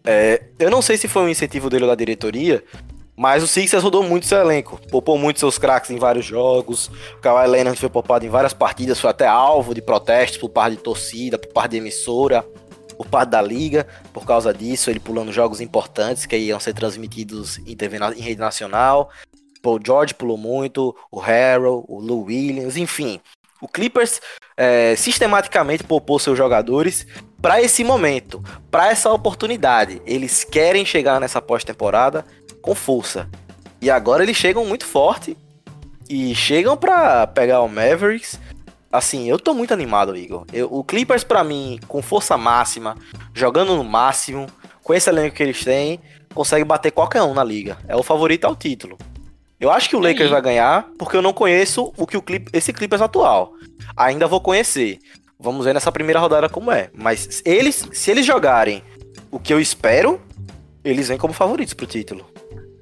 É, 0.03 0.43
eu 0.59 0.71
não 0.71 0.81
sei 0.81 0.97
se 0.97 1.09
foi 1.09 1.23
um 1.23 1.29
incentivo 1.29 1.69
dele 1.69 1.85
ou 1.85 1.91
da 1.91 1.95
diretoria, 1.95 2.65
mas 3.15 3.43
o 3.43 3.47
Sixers 3.47 3.83
rodou 3.83 4.03
muito 4.03 4.25
seu 4.25 4.39
elenco. 4.39 4.81
Poupou 4.91 5.19
muito 5.19 5.39
seus 5.39 5.59
craques 5.59 5.91
em 5.91 5.99
vários 5.99 6.25
jogos. 6.25 6.91
O 7.19 7.21
Kawhi 7.21 7.47
Leonard 7.49 7.79
foi 7.79 7.91
poupado 7.91 8.25
em 8.25 8.31
várias 8.31 8.55
partidas, 8.55 8.99
foi 8.99 9.11
até 9.11 9.27
alvo 9.27 9.75
de 9.75 9.83
protestos 9.83 10.39
por 10.39 10.49
parte 10.49 10.77
de 10.77 10.83
torcida, 10.83 11.37
por 11.37 11.53
parte 11.53 11.73
de 11.73 11.77
emissora 11.77 12.47
por 13.01 13.07
parte 13.07 13.31
da 13.31 13.41
liga, 13.41 13.87
por 14.13 14.27
causa 14.27 14.53
disso, 14.53 14.91
ele 14.91 15.01
pulando 15.01 15.33
jogos 15.33 15.59
importantes 15.59 16.27
que 16.27 16.37
iam 16.37 16.61
ser 16.61 16.75
transmitidos 16.75 17.57
em 17.67 17.75
TV 17.75 17.97
em 17.97 18.21
rede 18.21 18.39
nacional. 18.39 19.09
Paul 19.63 19.81
George 19.83 20.13
pulou 20.13 20.37
muito, 20.37 20.95
o 21.11 21.19
Harrell, 21.19 21.83
o 21.89 21.99
Lou 21.99 22.25
Williams, 22.25 22.77
enfim. 22.77 23.19
O 23.59 23.67
Clippers 23.67 24.21
é, 24.55 24.95
sistematicamente 24.97 25.83
poupou 25.83 26.19
seus 26.19 26.37
jogadores 26.37 27.07
para 27.41 27.63
esse 27.63 27.83
momento, 27.83 28.45
para 28.71 28.91
essa 28.91 29.11
oportunidade. 29.11 30.03
Eles 30.05 30.45
querem 30.45 30.85
chegar 30.85 31.19
nessa 31.19 31.41
pós-temporada 31.41 32.23
com 32.61 32.75
força. 32.75 33.31
E 33.81 33.91
agora 33.91 34.23
eles 34.23 34.37
chegam 34.37 34.67
muito 34.67 34.85
forte 34.85 35.35
e 36.07 36.35
chegam 36.35 36.77
para 36.77 37.27
pegar 37.29 37.63
o 37.63 37.69
Mavericks 37.69 38.39
Assim, 38.93 39.29
eu 39.29 39.39
tô 39.39 39.55
muito 39.55 39.73
animado, 39.73 40.17
Igor. 40.17 40.45
Eu, 40.53 40.69
o 40.73 40.83
Clippers, 40.83 41.23
para 41.23 41.45
mim, 41.45 41.79
com 41.87 42.03
força 42.03 42.37
máxima, 42.37 42.97
jogando 43.33 43.77
no 43.77 43.85
máximo, 43.85 44.47
com 44.83 44.93
esse 44.93 45.09
elenco 45.09 45.37
que 45.37 45.43
eles 45.43 45.63
têm, 45.63 46.01
consegue 46.35 46.65
bater 46.65 46.91
qualquer 46.91 47.23
um 47.23 47.33
na 47.33 47.45
liga. 47.45 47.79
É 47.87 47.95
o 47.95 48.03
favorito 48.03 48.47
ao 48.47 48.57
título. 48.57 48.99
Eu 49.61 49.71
acho 49.71 49.89
que 49.89 49.95
o 49.95 50.01
Lakers 50.01 50.31
vai 50.31 50.43
ganhar, 50.43 50.89
porque 50.99 51.17
eu 51.17 51.23
não 51.23 51.33
conheço 51.33 51.93
o 51.97 52.07
que 52.07 52.17
o 52.17 52.23
Clip, 52.23 52.51
esse 52.53 52.73
Clippers 52.73 53.03
atual. 53.03 53.53
Ainda 53.97 54.27
vou 54.27 54.41
conhecer. 54.41 54.99
Vamos 55.39 55.65
ver 55.65 55.75
nessa 55.75 55.93
primeira 55.93 56.19
rodada 56.19 56.49
como 56.49 56.73
é. 56.73 56.91
Mas 56.93 57.43
eles, 57.45 57.87
se 57.93 58.11
eles 58.11 58.27
jogarem 58.27 58.83
o 59.31 59.39
que 59.39 59.53
eu 59.53 59.61
espero, 59.61 60.21
eles 60.83 61.09
vêm 61.09 61.19
como 61.19 61.33
favoritos 61.33 61.75
pro 61.75 61.87
título. 61.87 62.27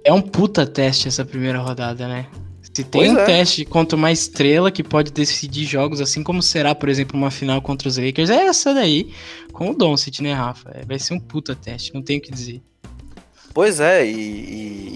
É 0.04 0.12
um 0.12 0.22
puta 0.22 0.66
teste 0.66 1.08
essa 1.08 1.24
primeira 1.24 1.58
rodada, 1.58 2.08
né? 2.08 2.26
Se 2.72 2.85
tem 2.85 3.00
pois 3.00 3.12
um 3.12 3.18
é. 3.18 3.24
teste 3.24 3.64
contra 3.64 3.96
uma 3.96 4.12
estrela 4.12 4.70
que 4.70 4.85
pode 4.85 5.11
decidir 5.11 5.64
jogos, 5.64 6.00
assim 6.00 6.22
como 6.22 6.42
será, 6.42 6.74
por 6.74 6.88
exemplo, 6.88 7.16
uma 7.16 7.31
final 7.31 7.61
contra 7.61 7.88
os 7.88 7.96
Lakers, 7.96 8.31
é 8.31 8.46
essa 8.46 8.72
daí, 8.72 9.12
com 9.52 9.70
o 9.70 9.74
Doncic, 9.74 10.20
né, 10.20 10.33
Rafa? 10.33 10.70
É, 10.74 10.85
vai 10.85 10.98
ser 10.98 11.14
um 11.14 11.20
puta 11.20 11.57
teste, 11.57 11.92
não 11.92 12.02
tenho 12.02 12.20
o 12.20 12.22
que 12.22 12.31
dizer. 12.31 12.62
Pois 13.52 13.81
é, 13.81 14.07
e, 14.07 14.11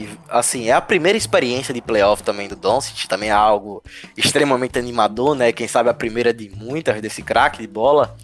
e, 0.05 0.09
assim, 0.29 0.69
é 0.69 0.73
a 0.73 0.81
primeira 0.81 1.19
experiência 1.19 1.75
de 1.75 1.81
playoff 1.81 2.23
também 2.23 2.47
do 2.47 2.55
Doncic, 2.55 3.09
também 3.09 3.31
é 3.31 3.33
algo 3.33 3.83
extremamente 4.17 4.79
animador, 4.79 5.35
né? 5.35 5.51
Quem 5.51 5.67
sabe 5.67 5.89
a 5.89 5.95
primeira 5.95 6.33
de 6.33 6.51
muitas 6.51 7.01
desse 7.01 7.23
craque 7.23 7.61
de 7.61 7.67
bola. 7.67 8.17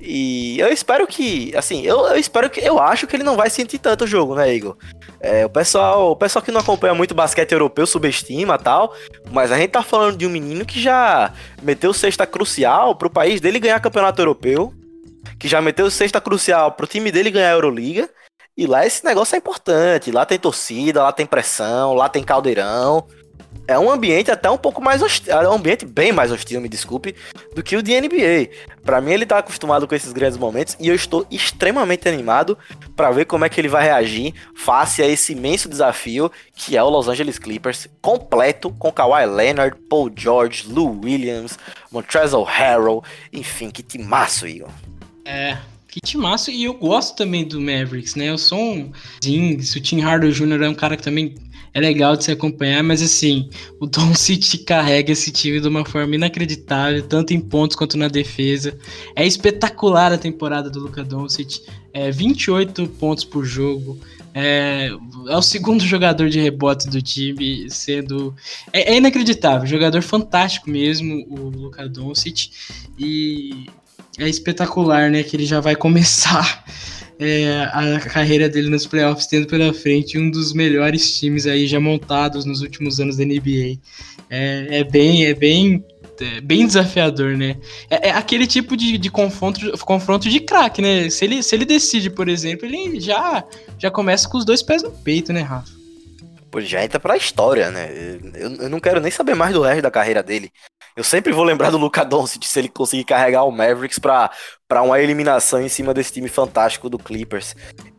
E 0.00 0.58
eu 0.60 0.68
espero 0.68 1.06
que, 1.06 1.54
assim, 1.56 1.82
eu, 1.82 2.06
eu, 2.06 2.16
espero 2.16 2.50
que, 2.50 2.60
eu 2.60 2.78
acho 2.78 3.06
que 3.06 3.16
ele 3.16 3.22
não 3.22 3.36
vai 3.36 3.48
sentir 3.48 3.78
tanto 3.78 4.04
o 4.04 4.06
jogo, 4.06 4.34
né, 4.34 4.54
Igor? 4.54 4.76
É, 5.20 5.46
o 5.46 5.48
pessoal, 5.48 6.10
o 6.10 6.16
pessoal 6.16 6.42
que 6.42 6.52
não 6.52 6.60
acompanha 6.60 6.94
muito 6.94 7.14
basquete 7.14 7.52
europeu 7.52 7.86
subestima 7.86 8.58
tal, 8.58 8.94
mas 9.32 9.50
a 9.50 9.56
gente 9.56 9.70
tá 9.70 9.82
falando 9.82 10.18
de 10.18 10.26
um 10.26 10.30
menino 10.30 10.66
que 10.66 10.80
já 10.80 11.32
meteu 11.62 11.92
sexta 11.94 12.26
crucial 12.26 12.94
pro 12.94 13.08
país 13.08 13.40
dele 13.40 13.58
ganhar 13.58 13.80
campeonato 13.80 14.20
europeu, 14.20 14.72
que 15.38 15.48
já 15.48 15.62
meteu 15.62 15.90
sexta 15.90 16.20
crucial 16.20 16.72
pro 16.72 16.86
time 16.86 17.10
dele 17.10 17.30
ganhar 17.30 17.50
a 17.50 17.54
Euroliga, 17.54 18.10
e 18.56 18.66
lá 18.66 18.86
esse 18.86 19.04
negócio 19.04 19.34
é 19.34 19.38
importante, 19.38 20.12
lá 20.12 20.24
tem 20.24 20.38
torcida, 20.38 21.02
lá 21.02 21.12
tem 21.12 21.26
pressão, 21.26 21.94
lá 21.94 22.08
tem 22.08 22.22
caldeirão. 22.22 23.06
É 23.66 23.78
um 23.78 23.90
ambiente 23.90 24.30
até 24.30 24.50
um 24.50 24.58
pouco 24.58 24.82
mais 24.82 25.02
hostil, 25.02 25.32
é 25.32 25.48
um 25.48 25.54
ambiente 25.54 25.84
bem 25.86 26.12
mais 26.12 26.30
hostil, 26.30 26.60
me 26.60 26.68
desculpe, 26.68 27.14
do 27.54 27.62
que 27.62 27.76
o 27.76 27.82
de 27.82 27.98
NBA. 28.00 28.50
Para 28.82 29.00
mim 29.00 29.12
ele 29.12 29.26
tá 29.26 29.38
acostumado 29.38 29.88
com 29.88 29.94
esses 29.94 30.12
grandes 30.12 30.36
momentos 30.36 30.76
e 30.78 30.88
eu 30.88 30.94
estou 30.94 31.26
extremamente 31.30 32.08
animado 32.08 32.58
para 32.94 33.10
ver 33.10 33.24
como 33.24 33.44
é 33.44 33.48
que 33.48 33.60
ele 33.60 33.68
vai 33.68 33.84
reagir 33.84 34.34
face 34.54 35.02
a 35.02 35.06
esse 35.06 35.32
imenso 35.32 35.68
desafio 35.68 36.30
que 36.54 36.76
é 36.76 36.82
o 36.82 36.88
Los 36.88 37.08
Angeles 37.08 37.38
Clippers, 37.38 37.88
completo 38.00 38.70
com 38.70 38.92
Kawhi 38.92 39.26
Leonard, 39.26 39.76
Paul 39.88 40.10
George, 40.14 40.66
Lou 40.68 41.00
Williams, 41.02 41.58
Montrezl 41.90 42.42
Harrell, 42.42 43.02
enfim, 43.32 43.70
que 43.70 43.82
timaço, 43.82 44.46
Igor. 44.46 44.70
É, 45.24 45.56
que 45.94 46.00
timaço. 46.00 46.50
E 46.50 46.64
eu 46.64 46.74
gosto 46.74 47.16
também 47.16 47.46
do 47.46 47.60
Mavericks, 47.60 48.16
né? 48.16 48.28
Eu 48.28 48.36
sou 48.36 48.58
um. 48.58 48.90
Sim, 49.20 49.54
o 49.54 49.80
Tim 49.80 50.00
Hardaway 50.00 50.34
Jr. 50.34 50.62
é 50.62 50.68
um 50.68 50.74
cara 50.74 50.96
que 50.96 51.02
também 51.04 51.36
é 51.72 51.80
legal 51.80 52.16
de 52.16 52.24
se 52.24 52.32
acompanhar, 52.32 52.82
mas 52.82 53.00
assim, 53.00 53.48
o 53.80 53.86
Don 53.86 54.12
City 54.14 54.58
carrega 54.58 55.12
esse 55.12 55.30
time 55.30 55.60
de 55.60 55.68
uma 55.68 55.84
forma 55.84 56.14
inacreditável, 56.16 57.02
tanto 57.06 57.32
em 57.32 57.40
pontos 57.40 57.76
quanto 57.76 57.96
na 57.96 58.08
defesa. 58.08 58.76
É 59.14 59.24
espetacular 59.24 60.12
a 60.12 60.18
temporada 60.18 60.68
do 60.68 60.80
Luca 60.80 61.04
Doncic, 61.04 61.62
é 61.92 62.10
28 62.10 62.88
pontos 62.88 63.22
por 63.22 63.44
jogo. 63.44 63.96
É, 64.36 64.90
é 65.28 65.36
o 65.36 65.42
segundo 65.42 65.82
jogador 65.86 66.28
de 66.28 66.40
rebote 66.40 66.88
do 66.88 67.00
time, 67.00 67.70
sendo. 67.70 68.34
É, 68.72 68.94
é 68.94 68.96
inacreditável, 68.96 69.64
jogador 69.64 70.02
fantástico 70.02 70.68
mesmo, 70.68 71.24
o 71.28 71.50
Luca 71.50 71.88
Doncic. 71.88 72.50
E 72.98 73.68
é 74.18 74.28
espetacular, 74.28 75.10
né? 75.10 75.22
Que 75.22 75.36
ele 75.36 75.46
já 75.46 75.60
vai 75.60 75.74
começar 75.74 76.64
é, 77.18 77.68
a 77.72 78.00
carreira 78.00 78.48
dele 78.48 78.68
nos 78.70 78.86
playoffs, 78.86 79.26
tendo 79.26 79.46
pela 79.46 79.72
frente 79.72 80.18
um 80.18 80.30
dos 80.30 80.52
melhores 80.52 81.18
times 81.18 81.46
aí 81.46 81.66
já 81.66 81.80
montados 81.80 82.44
nos 82.44 82.60
últimos 82.60 83.00
anos 83.00 83.16
da 83.16 83.24
NBA. 83.24 83.78
É, 84.30 84.80
é 84.80 84.84
bem, 84.84 85.26
é 85.26 85.34
bem, 85.34 85.84
é 86.20 86.40
bem 86.40 86.66
desafiador, 86.66 87.36
né? 87.36 87.56
É, 87.90 88.08
é 88.08 88.10
aquele 88.12 88.46
tipo 88.46 88.76
de, 88.76 88.98
de 88.98 89.10
confronto, 89.10 89.60
confronto 89.78 90.28
de 90.28 90.40
craque, 90.40 90.80
né? 90.80 91.10
Se 91.10 91.24
ele, 91.24 91.42
se 91.42 91.54
ele 91.54 91.64
decide, 91.64 92.10
por 92.10 92.28
exemplo, 92.28 92.66
ele 92.66 93.00
já, 93.00 93.44
já 93.78 93.90
começa 93.90 94.28
com 94.28 94.38
os 94.38 94.44
dois 94.44 94.62
pés 94.62 94.82
no 94.82 94.90
peito, 94.90 95.32
né, 95.32 95.40
Rafa? 95.40 95.73
Pô, 96.54 96.60
já 96.60 96.84
entra 96.84 97.00
pra 97.00 97.16
história, 97.16 97.68
né? 97.68 97.90
Eu, 98.32 98.54
eu 98.62 98.70
não 98.70 98.78
quero 98.78 99.00
nem 99.00 99.10
saber 99.10 99.34
mais 99.34 99.52
do 99.52 99.62
resto 99.62 99.82
da 99.82 99.90
carreira 99.90 100.22
dele. 100.22 100.52
Eu 100.96 101.02
sempre 101.02 101.32
vou 101.32 101.42
lembrar 101.42 101.70
do 101.70 101.76
Luca 101.76 102.04
Doncic 102.04 102.44
se 102.44 102.56
ele 102.60 102.68
conseguir 102.68 103.02
carregar 103.02 103.42
o 103.42 103.50
Mavericks 103.50 103.98
pra, 103.98 104.30
pra 104.68 104.80
uma 104.80 105.00
eliminação 105.00 105.60
em 105.60 105.68
cima 105.68 105.92
desse 105.92 106.12
time 106.12 106.28
fantástico 106.28 106.88
do 106.88 106.96
Clippers. 106.96 107.56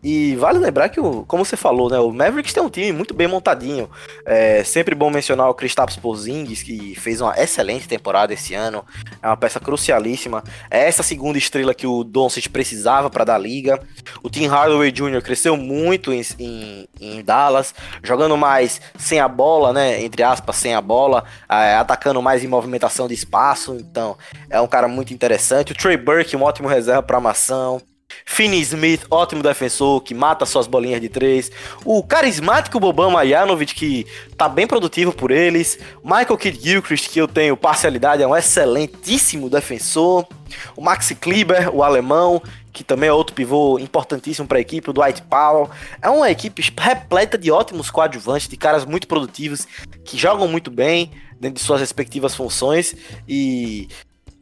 E 0.08 0.36
vale 0.36 0.60
lembrar 0.60 0.90
que, 0.90 1.00
o, 1.00 1.26
como 1.26 1.44
você 1.44 1.58
falou, 1.58 1.90
né, 1.90 1.98
o 1.98 2.12
Mavericks 2.12 2.54
tem 2.54 2.62
um 2.62 2.70
time 2.70 2.92
muito 2.92 3.12
bem 3.12 3.28
montadinho. 3.28 3.90
É 4.24 4.64
sempre 4.64 4.94
bom 4.94 5.10
mencionar 5.10 5.50
o 5.50 5.54
Kristaps 5.56 5.96
Porzingis, 5.96 6.62
que 6.62 6.94
fez 6.94 7.22
uma 7.22 7.34
excelente 7.36 7.88
temporada 7.88 8.32
esse 8.32 8.54
ano. 8.54 8.86
É 9.20 9.26
uma 9.26 9.36
peça 9.36 9.60
crucialíssima. 9.60 10.44
É 10.70 10.88
essa 10.88 11.02
segunda 11.02 11.40
estrela 11.40 11.74
que 11.74 11.88
o 11.88 12.04
Doncic 12.04 12.50
precisava 12.50 13.10
para 13.10 13.24
dar 13.24 13.40
liga. 13.40 13.80
O 14.22 14.30
Tim 14.30 14.46
Hardaway 14.46 14.92
Jr. 14.92 15.24
cresceu 15.24 15.58
muito 15.58 16.14
em, 16.14 16.22
em, 16.38 16.88
em, 17.02 17.24
Dallas, 17.24 17.74
jogando 18.04 18.38
mais 18.38 18.80
sem 19.00 19.20
a 19.20 19.28
bola, 19.28 19.74
né, 19.74 20.04
entre 20.04 20.22
aspas, 20.22 20.56
sem 20.58 20.76
a 20.76 20.82
bola, 20.82 21.24
é, 21.50 21.78
atacando 21.78 22.22
mais 22.22 22.44
em 22.44 22.48
movimentação 22.48 23.08
de 23.08 23.16
espaço. 23.16 23.76
Então, 23.80 24.16
é 24.52 24.62
um 24.62 24.68
cara 24.68 24.88
muito 24.88 25.16
interessante. 25.16 25.72
O 25.72 25.76
Trey 25.76 25.98
Burke, 25.98 26.38
um 26.38 26.44
ótimo 26.44 26.68
reserva 26.68 27.02
para 27.02 27.18
armação. 27.18 27.82
Finney 28.24 28.62
Smith, 28.62 29.06
ótimo 29.10 29.44
defensor, 29.44 30.02
que 30.02 30.14
mata 30.14 30.46
suas 30.46 30.68
bolinhas 30.68 31.02
de 31.02 31.10
três. 31.10 31.52
O 31.84 32.04
carismático 32.04 32.80
Boban 32.80 33.10
Marjanovic, 33.10 33.74
que 33.74 34.06
tá 34.38 34.48
bem 34.48 34.68
produtivo 34.68 35.12
por 35.12 35.32
eles. 35.32 35.80
Michael 36.04 36.38
Kidd 36.38 36.60
Gilchrist, 36.62 37.10
que 37.10 37.20
eu 37.20 37.28
tenho 37.28 37.58
parcialidade, 37.58 38.24
é 38.24 38.28
um 38.28 38.36
excelentíssimo 38.36 39.50
defensor. 39.50 40.28
O 40.76 40.82
Maxi 40.82 41.16
Kleber, 41.16 41.76
o 41.76 41.84
alemão, 41.84 42.42
que 42.72 42.84
também 42.84 43.10
é 43.10 43.14
outro 43.14 43.36
pivô 43.36 43.80
importantíssimo 43.80 44.48
para 44.48 44.58
a 44.58 44.62
equipe, 44.62 44.90
o 44.90 44.94
Dwight 44.94 45.22
Powell. 45.24 45.70
É 46.02 46.10
uma 46.10 46.30
equipe 46.30 46.62
repleta 46.78 47.38
de 47.38 47.50
ótimos 47.50 47.90
coadjuvantes, 47.90 48.48
de 48.48 48.58
caras 48.58 48.86
muito 48.86 49.08
produtivos, 49.08 49.66
que 50.04 50.18
jogam 50.18 50.48
muito 50.48 50.70
bem 50.70 51.12
dentro 51.40 51.60
de 51.60 51.66
suas 51.66 51.80
respectivas 51.80 52.36
funções 52.36 52.96
e 53.28 53.88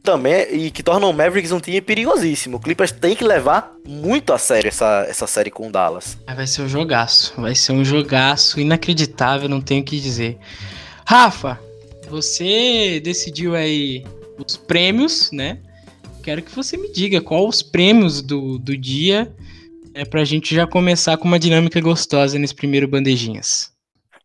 também 0.04 0.46
e 0.52 0.70
que 0.70 0.82
tornam 0.82 1.10
o 1.10 1.14
Mavericks 1.14 1.50
um 1.50 1.58
time 1.58 1.80
perigosíssimo. 1.80 2.58
O 2.58 2.60
Clippers 2.60 2.92
tem 2.92 3.16
que 3.16 3.24
levar 3.24 3.74
muito 3.88 4.32
a 4.32 4.38
sério 4.38 4.68
essa, 4.68 5.06
essa 5.08 5.26
série 5.26 5.50
com 5.50 5.66
o 5.66 5.72
Dallas. 5.72 6.18
Vai 6.36 6.46
ser 6.46 6.62
um 6.62 6.68
jogaço, 6.68 7.32
vai 7.38 7.54
ser 7.54 7.72
um 7.72 7.84
jogaço 7.84 8.60
inacreditável, 8.60 9.48
não 9.48 9.62
tenho 9.62 9.80
o 9.80 9.84
que 9.84 9.98
dizer. 9.98 10.38
Rafa, 11.06 11.58
você 12.08 13.00
decidiu 13.02 13.56
aí 13.56 14.04
os 14.38 14.56
prêmios, 14.56 15.30
né? 15.32 15.58
Quero 16.22 16.42
que 16.42 16.54
você 16.54 16.76
me 16.76 16.92
diga 16.92 17.20
qual 17.20 17.48
os 17.48 17.62
prêmios 17.62 18.20
do, 18.20 18.58
do 18.58 18.76
dia 18.76 19.34
é 19.94 20.04
pra 20.04 20.24
gente 20.24 20.54
já 20.54 20.66
começar 20.66 21.16
com 21.16 21.26
uma 21.26 21.38
dinâmica 21.38 21.80
gostosa 21.80 22.38
nesse 22.38 22.54
primeiro 22.54 22.86
Bandejinhas. 22.86 23.73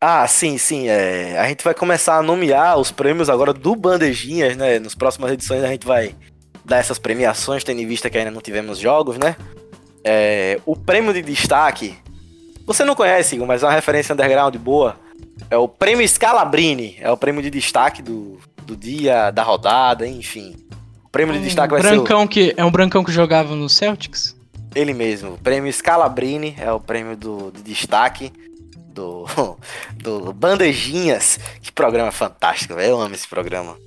Ah, 0.01 0.25
sim, 0.27 0.57
sim. 0.57 0.87
É, 0.87 1.37
a 1.37 1.47
gente 1.47 1.63
vai 1.63 1.73
começar 1.73 2.17
a 2.17 2.23
nomear 2.23 2.77
os 2.77 2.89
prêmios 2.89 3.29
agora 3.29 3.53
do 3.53 3.75
Bandejinhas, 3.75 4.55
né? 4.55 4.79
Nas 4.79 4.95
próximas 4.95 5.31
edições 5.31 5.61
a 5.61 5.67
gente 5.67 5.85
vai 5.85 6.15
dar 6.63 6.77
essas 6.77 6.97
premiações, 6.97 7.63
tendo 7.63 7.81
em 7.81 7.87
vista 7.87 8.09
que 8.09 8.17
ainda 8.17 8.31
não 8.31 8.39
tivemos 8.39 8.77
jogos, 8.77 9.17
né? 9.17 9.35
É, 10.03 10.57
o 10.65 10.75
prêmio 10.75 11.13
de 11.13 11.21
destaque. 11.21 11.97
Você 12.65 12.85
não 12.85 12.95
conhece, 12.95 13.37
mas 13.39 13.61
é 13.61 13.65
uma 13.65 13.73
referência 13.73 14.13
underground 14.13 14.55
boa. 14.55 14.95
É 15.49 15.57
o 15.57 15.67
prêmio 15.67 16.07
Scalabrini. 16.07 16.97
É 17.01 17.11
o 17.11 17.17
prêmio 17.17 17.41
de 17.41 17.49
destaque 17.49 18.01
do, 18.01 18.39
do 18.63 18.77
dia, 18.77 19.31
da 19.31 19.43
rodada, 19.43 20.07
enfim. 20.07 20.55
O 21.03 21.09
prêmio 21.09 21.33
de 21.33 21.41
destaque 21.41 21.73
vai 21.73 21.81
brancão 21.81 22.21
ser. 22.21 22.25
O... 22.25 22.27
Que, 22.29 22.53
é 22.55 22.63
um 22.63 22.71
brancão 22.71 23.03
que 23.03 23.11
jogava 23.11 23.53
no 23.53 23.67
Celtics? 23.67 24.37
Ele 24.73 24.93
mesmo. 24.93 25.33
O 25.33 25.37
prêmio 25.37 25.73
Scalabrini 25.73 26.55
é 26.57 26.71
o 26.71 26.79
prêmio 26.79 27.17
do, 27.17 27.51
de 27.51 27.63
destaque 27.63 28.31
do, 28.99 29.57
do 29.95 30.33
Bandejinhas. 30.33 31.39
Que 31.61 31.71
programa 31.71 32.11
fantástico, 32.11 32.75
velho. 32.75 32.91
Eu 32.91 33.01
amo 33.01 33.15
esse 33.15 33.27
programa. 33.27 33.77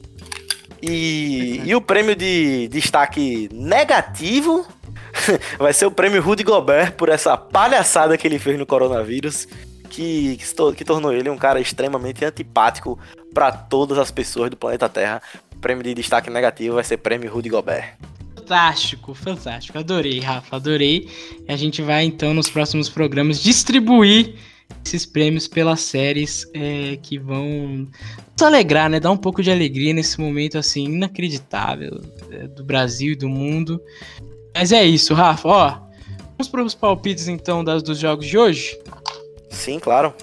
E, 0.80 1.60
e 1.64 1.74
o 1.74 1.80
prêmio 1.80 2.16
de 2.16 2.66
destaque 2.68 3.48
negativo 3.52 4.66
vai 5.58 5.72
ser 5.72 5.86
o 5.86 5.90
prêmio 5.90 6.20
Rudy 6.20 6.42
Gobert 6.42 6.94
por 6.94 7.08
essa 7.08 7.36
palhaçada 7.36 8.16
que 8.16 8.26
ele 8.26 8.38
fez 8.38 8.58
no 8.58 8.66
coronavírus. 8.66 9.46
Que, 9.88 10.38
que, 10.38 10.74
que 10.74 10.84
tornou 10.86 11.12
ele 11.12 11.28
um 11.28 11.36
cara 11.36 11.60
extremamente 11.60 12.24
antipático 12.24 12.98
para 13.34 13.52
todas 13.52 13.98
as 13.98 14.10
pessoas 14.10 14.48
do 14.48 14.56
planeta 14.56 14.88
Terra. 14.88 15.20
O 15.54 15.58
prêmio 15.58 15.84
de 15.84 15.92
destaque 15.92 16.30
negativo 16.30 16.76
vai 16.76 16.84
ser 16.84 16.96
prêmio 16.96 17.30
Rudy 17.30 17.50
Gobert. 17.50 17.96
Fantástico, 18.34 19.14
fantástico. 19.14 19.78
Adorei, 19.78 20.18
Rafa, 20.18 20.56
adorei. 20.56 21.08
E 21.46 21.52
a 21.52 21.56
gente 21.56 21.82
vai 21.82 22.04
então 22.04 22.32
nos 22.32 22.48
próximos 22.48 22.88
programas 22.88 23.40
distribuir 23.40 24.34
esses 24.84 25.06
prêmios 25.06 25.46
pelas 25.48 25.80
séries 25.80 26.46
é, 26.54 26.96
que 27.02 27.18
vão 27.18 27.88
nos 28.32 28.42
alegrar, 28.42 28.90
né? 28.90 29.00
Dar 29.00 29.10
um 29.10 29.16
pouco 29.16 29.42
de 29.42 29.50
alegria 29.50 29.92
nesse 29.92 30.20
momento 30.20 30.58
assim 30.58 30.84
inacreditável 30.84 32.00
é, 32.30 32.46
do 32.48 32.64
Brasil 32.64 33.12
e 33.12 33.16
do 33.16 33.28
mundo. 33.28 33.80
Mas 34.54 34.72
é 34.72 34.84
isso, 34.84 35.14
Rafa. 35.14 35.48
Ó, 35.48 35.70
vamos 36.30 36.48
para 36.48 36.62
os 36.62 36.74
palpites 36.74 37.28
então 37.28 37.64
das, 37.64 37.82
dos 37.82 37.98
jogos 37.98 38.26
de 38.26 38.36
hoje? 38.36 38.78
Sim, 39.50 39.78
claro. 39.78 40.14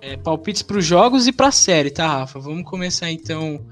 É, 0.00 0.16
palpites 0.16 0.62
para 0.62 0.78
os 0.78 0.84
jogos 0.84 1.26
e 1.26 1.32
para 1.32 1.48
a 1.48 1.52
série, 1.52 1.90
tá, 1.90 2.06
Rafa? 2.06 2.38
Vamos 2.38 2.64
começar 2.64 3.10
então. 3.10 3.64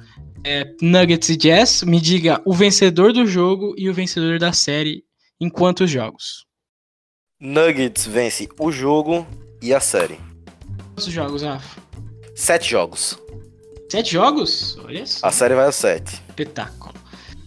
É, 0.45 0.75
Nuggets 0.83 1.29
e 1.29 1.37
Jazz, 1.37 1.85
me 1.85 2.01
diga 2.01 2.43
o 2.45 2.53
vencedor 2.53 3.13
do 3.13 3.25
jogo 3.25 3.75
e 3.79 3.89
o 3.89 3.95
vencedor 3.95 4.41
da 4.41 4.53
série 4.53 5.05
em 5.41 5.49
quantos 5.49 5.89
jogos? 5.89 6.47
Nuggets 7.41 8.07
vence 8.07 8.49
o 8.59 8.73
jogo 8.73 9.27
e 9.63 9.73
a 9.73 9.81
série. 9.81 10.19
Quantos 10.89 11.07
jogos, 11.07 11.43
Rafa? 11.43 11.81
Sete 12.35 12.69
jogos. 12.69 13.19
Sete 13.89 14.13
jogos? 14.13 14.77
Olha 14.85 15.07
só. 15.07 15.27
A 15.27 15.31
série 15.31 15.55
vai 15.55 15.67
a 15.67 15.73
sete. 15.73 16.21
Espetáculo. 16.29 16.93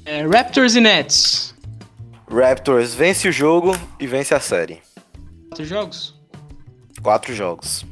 É, 0.06 0.25
Raptors 0.25 0.75
e 0.75 0.82
Nets. 0.82 1.54
Raptors 2.30 2.93
vence 2.93 3.28
o 3.28 3.32
jogo 3.32 3.75
e 3.99 4.08
vence 4.08 4.34
a 4.34 4.39
série. 4.39 4.82
Quatro 5.49 5.65
jogos? 5.65 6.15
Quatro 7.01 7.36
jogos. 7.36 7.86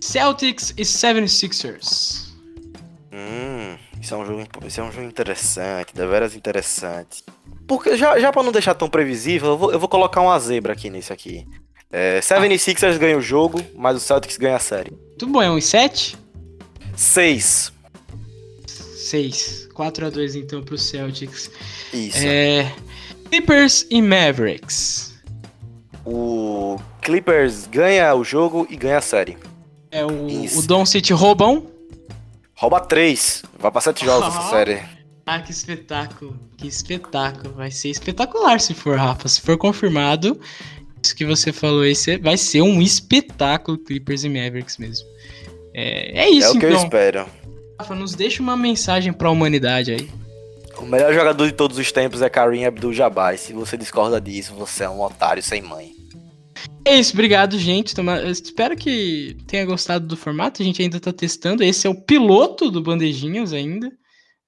Celtics 0.00 0.70
e 0.76 0.82
76ers. 0.82 2.28
Hum, 3.12 3.76
isso 4.00 4.14
é 4.14 4.16
um 4.16 4.26
jogo, 4.26 4.46
isso 4.66 4.80
é 4.80 4.84
um 4.84 4.92
jogo 4.92 5.06
interessante, 5.06 5.94
deveras 5.94 6.34
interessante. 6.34 7.24
Porque 7.66 7.96
já, 7.96 8.18
já 8.18 8.32
pra 8.32 8.42
não 8.42 8.52
deixar 8.52 8.74
tão 8.74 8.88
previsível, 8.88 9.50
eu 9.50 9.58
vou, 9.58 9.72
eu 9.72 9.78
vou 9.78 9.88
colocar 9.88 10.20
uma 10.20 10.38
zebra 10.38 10.72
aqui 10.72 10.88
nesse 10.88 11.12
aqui. 11.12 11.46
É, 11.90 12.20
76ers 12.20 12.98
ganha 12.98 13.16
o 13.16 13.20
jogo, 13.22 13.60
mas 13.74 13.96
o 13.96 14.00
Celtics 14.00 14.36
ganha 14.36 14.56
a 14.56 14.60
série. 14.60 14.92
Tudo 15.18 15.32
bom, 15.32 15.42
é 15.42 15.50
um 15.50 15.60
7? 15.60 16.16
6. 16.94 17.72
6. 18.66 19.68
4 19.72 20.06
a 20.06 20.10
2 20.10 20.34
então 20.36 20.62
pro 20.62 20.76
Celtics. 20.76 21.50
Isso. 21.92 22.18
É, 22.20 22.72
Clippers 23.30 23.86
e 23.90 24.02
Mavericks. 24.02 25.14
O 26.04 26.78
Clippers 27.02 27.66
ganha 27.66 28.14
o 28.14 28.24
jogo 28.24 28.66
e 28.68 28.76
ganha 28.76 28.98
a 28.98 29.02
série. 29.02 29.38
É 29.90 30.04
o, 30.04 30.08
o 30.58 30.62
Don 30.66 30.84
City 30.84 31.12
roubam? 31.12 31.66
Rouba 32.54 32.80
três. 32.80 33.42
Vai 33.58 33.70
pra 33.70 33.80
sete 33.80 34.04
jogos 34.04 34.28
essa 34.28 34.46
Ah. 34.46 34.50
série. 34.50 34.82
Ah, 35.24 35.40
que 35.40 35.50
espetáculo. 35.52 36.38
Que 36.56 36.66
espetáculo. 36.66 37.54
Vai 37.54 37.70
ser 37.70 37.90
espetacular 37.90 38.58
se 38.60 38.74
for, 38.74 38.96
Rafa. 38.98 39.28
Se 39.28 39.40
for 39.42 39.56
confirmado, 39.58 40.40
isso 41.02 41.14
que 41.14 41.24
você 41.24 41.52
falou 41.52 41.82
aí 41.82 41.94
vai 42.20 42.36
ser 42.36 42.62
um 42.62 42.80
espetáculo 42.80 43.78
Clippers 43.78 44.24
e 44.24 44.28
Mavericks 44.28 44.78
mesmo. 44.78 45.06
É, 45.74 46.24
é 46.24 46.30
isso, 46.30 46.48
é 46.48 46.50
o 46.50 46.58
que 46.58 46.66
eu 46.66 46.70
então. 46.70 46.84
espero. 46.84 47.26
Rafa, 47.78 47.94
nos 47.94 48.14
deixa 48.14 48.42
uma 48.42 48.56
mensagem 48.56 49.12
pra 49.12 49.30
humanidade 49.30 49.92
aí. 49.92 50.08
O 50.78 50.86
melhor 50.86 51.12
jogador 51.12 51.46
de 51.46 51.52
todos 51.52 51.78
os 51.78 51.90
tempos 51.90 52.22
é 52.22 52.28
Kareem 52.28 52.66
Abdul-Jabbar. 52.66 53.36
Se 53.36 53.52
você 53.52 53.76
discorda 53.76 54.20
disso, 54.20 54.54
você 54.54 54.84
é 54.84 54.88
um 54.88 55.00
otário 55.00 55.42
sem 55.42 55.60
mãe. 55.60 55.92
É 56.84 56.96
isso, 56.96 57.12
obrigado, 57.12 57.58
gente. 57.58 57.94
Eu 57.96 58.30
Espero 58.30 58.76
que 58.76 59.36
tenha 59.46 59.64
gostado 59.66 60.06
do 60.06 60.16
formato. 60.16 60.62
A 60.62 60.64
gente 60.64 60.80
ainda 60.80 60.98
tá 60.98 61.12
testando. 61.12 61.62
Esse 61.62 61.86
é 61.86 61.90
o 61.90 61.94
piloto 61.94 62.70
do 62.70 62.80
Bandejinhas 62.80 63.52
ainda. 63.52 63.92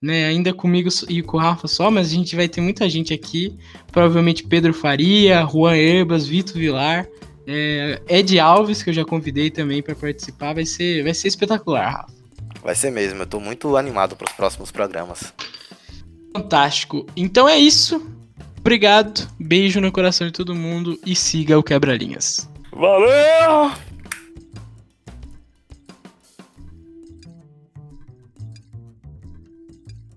Né? 0.02 0.26
Ainda 0.26 0.54
comigo 0.54 0.88
e 1.08 1.22
com 1.22 1.36
o 1.36 1.40
Rafa 1.40 1.68
só, 1.68 1.90
mas 1.90 2.08
a 2.08 2.14
gente 2.14 2.34
vai 2.34 2.48
ter 2.48 2.60
muita 2.60 2.88
gente 2.88 3.12
aqui. 3.12 3.56
Provavelmente 3.92 4.44
Pedro 4.44 4.72
Faria, 4.72 5.46
Juan 5.46 5.76
Herbas, 5.76 6.26
Vitor 6.26 6.54
Vilar, 6.54 7.06
é, 7.46 8.00
Ed 8.08 8.38
Alves, 8.38 8.82
que 8.82 8.90
eu 8.90 8.94
já 8.94 9.04
convidei 9.04 9.50
também 9.50 9.82
para 9.82 9.94
participar. 9.94 10.54
Vai 10.54 10.64
ser, 10.64 11.02
vai 11.02 11.12
ser 11.12 11.28
espetacular, 11.28 11.90
Rafa. 11.90 12.20
Vai 12.62 12.74
ser 12.74 12.90
mesmo. 12.90 13.22
Eu 13.22 13.26
tô 13.26 13.40
muito 13.40 13.76
animado 13.76 14.16
pros 14.16 14.32
próximos 14.32 14.70
programas. 14.70 15.32
Fantástico. 16.34 17.06
Então 17.16 17.48
é 17.48 17.58
isso. 17.58 18.06
Obrigado. 18.58 19.28
Beijo 19.38 19.80
no 19.80 19.90
coração 19.90 20.26
de 20.26 20.32
todo 20.32 20.54
mundo 20.54 20.98
e 21.04 21.16
siga 21.16 21.58
o 21.58 21.62
Quebra-Linhas. 21.62 22.48
Valeu! 22.72 23.72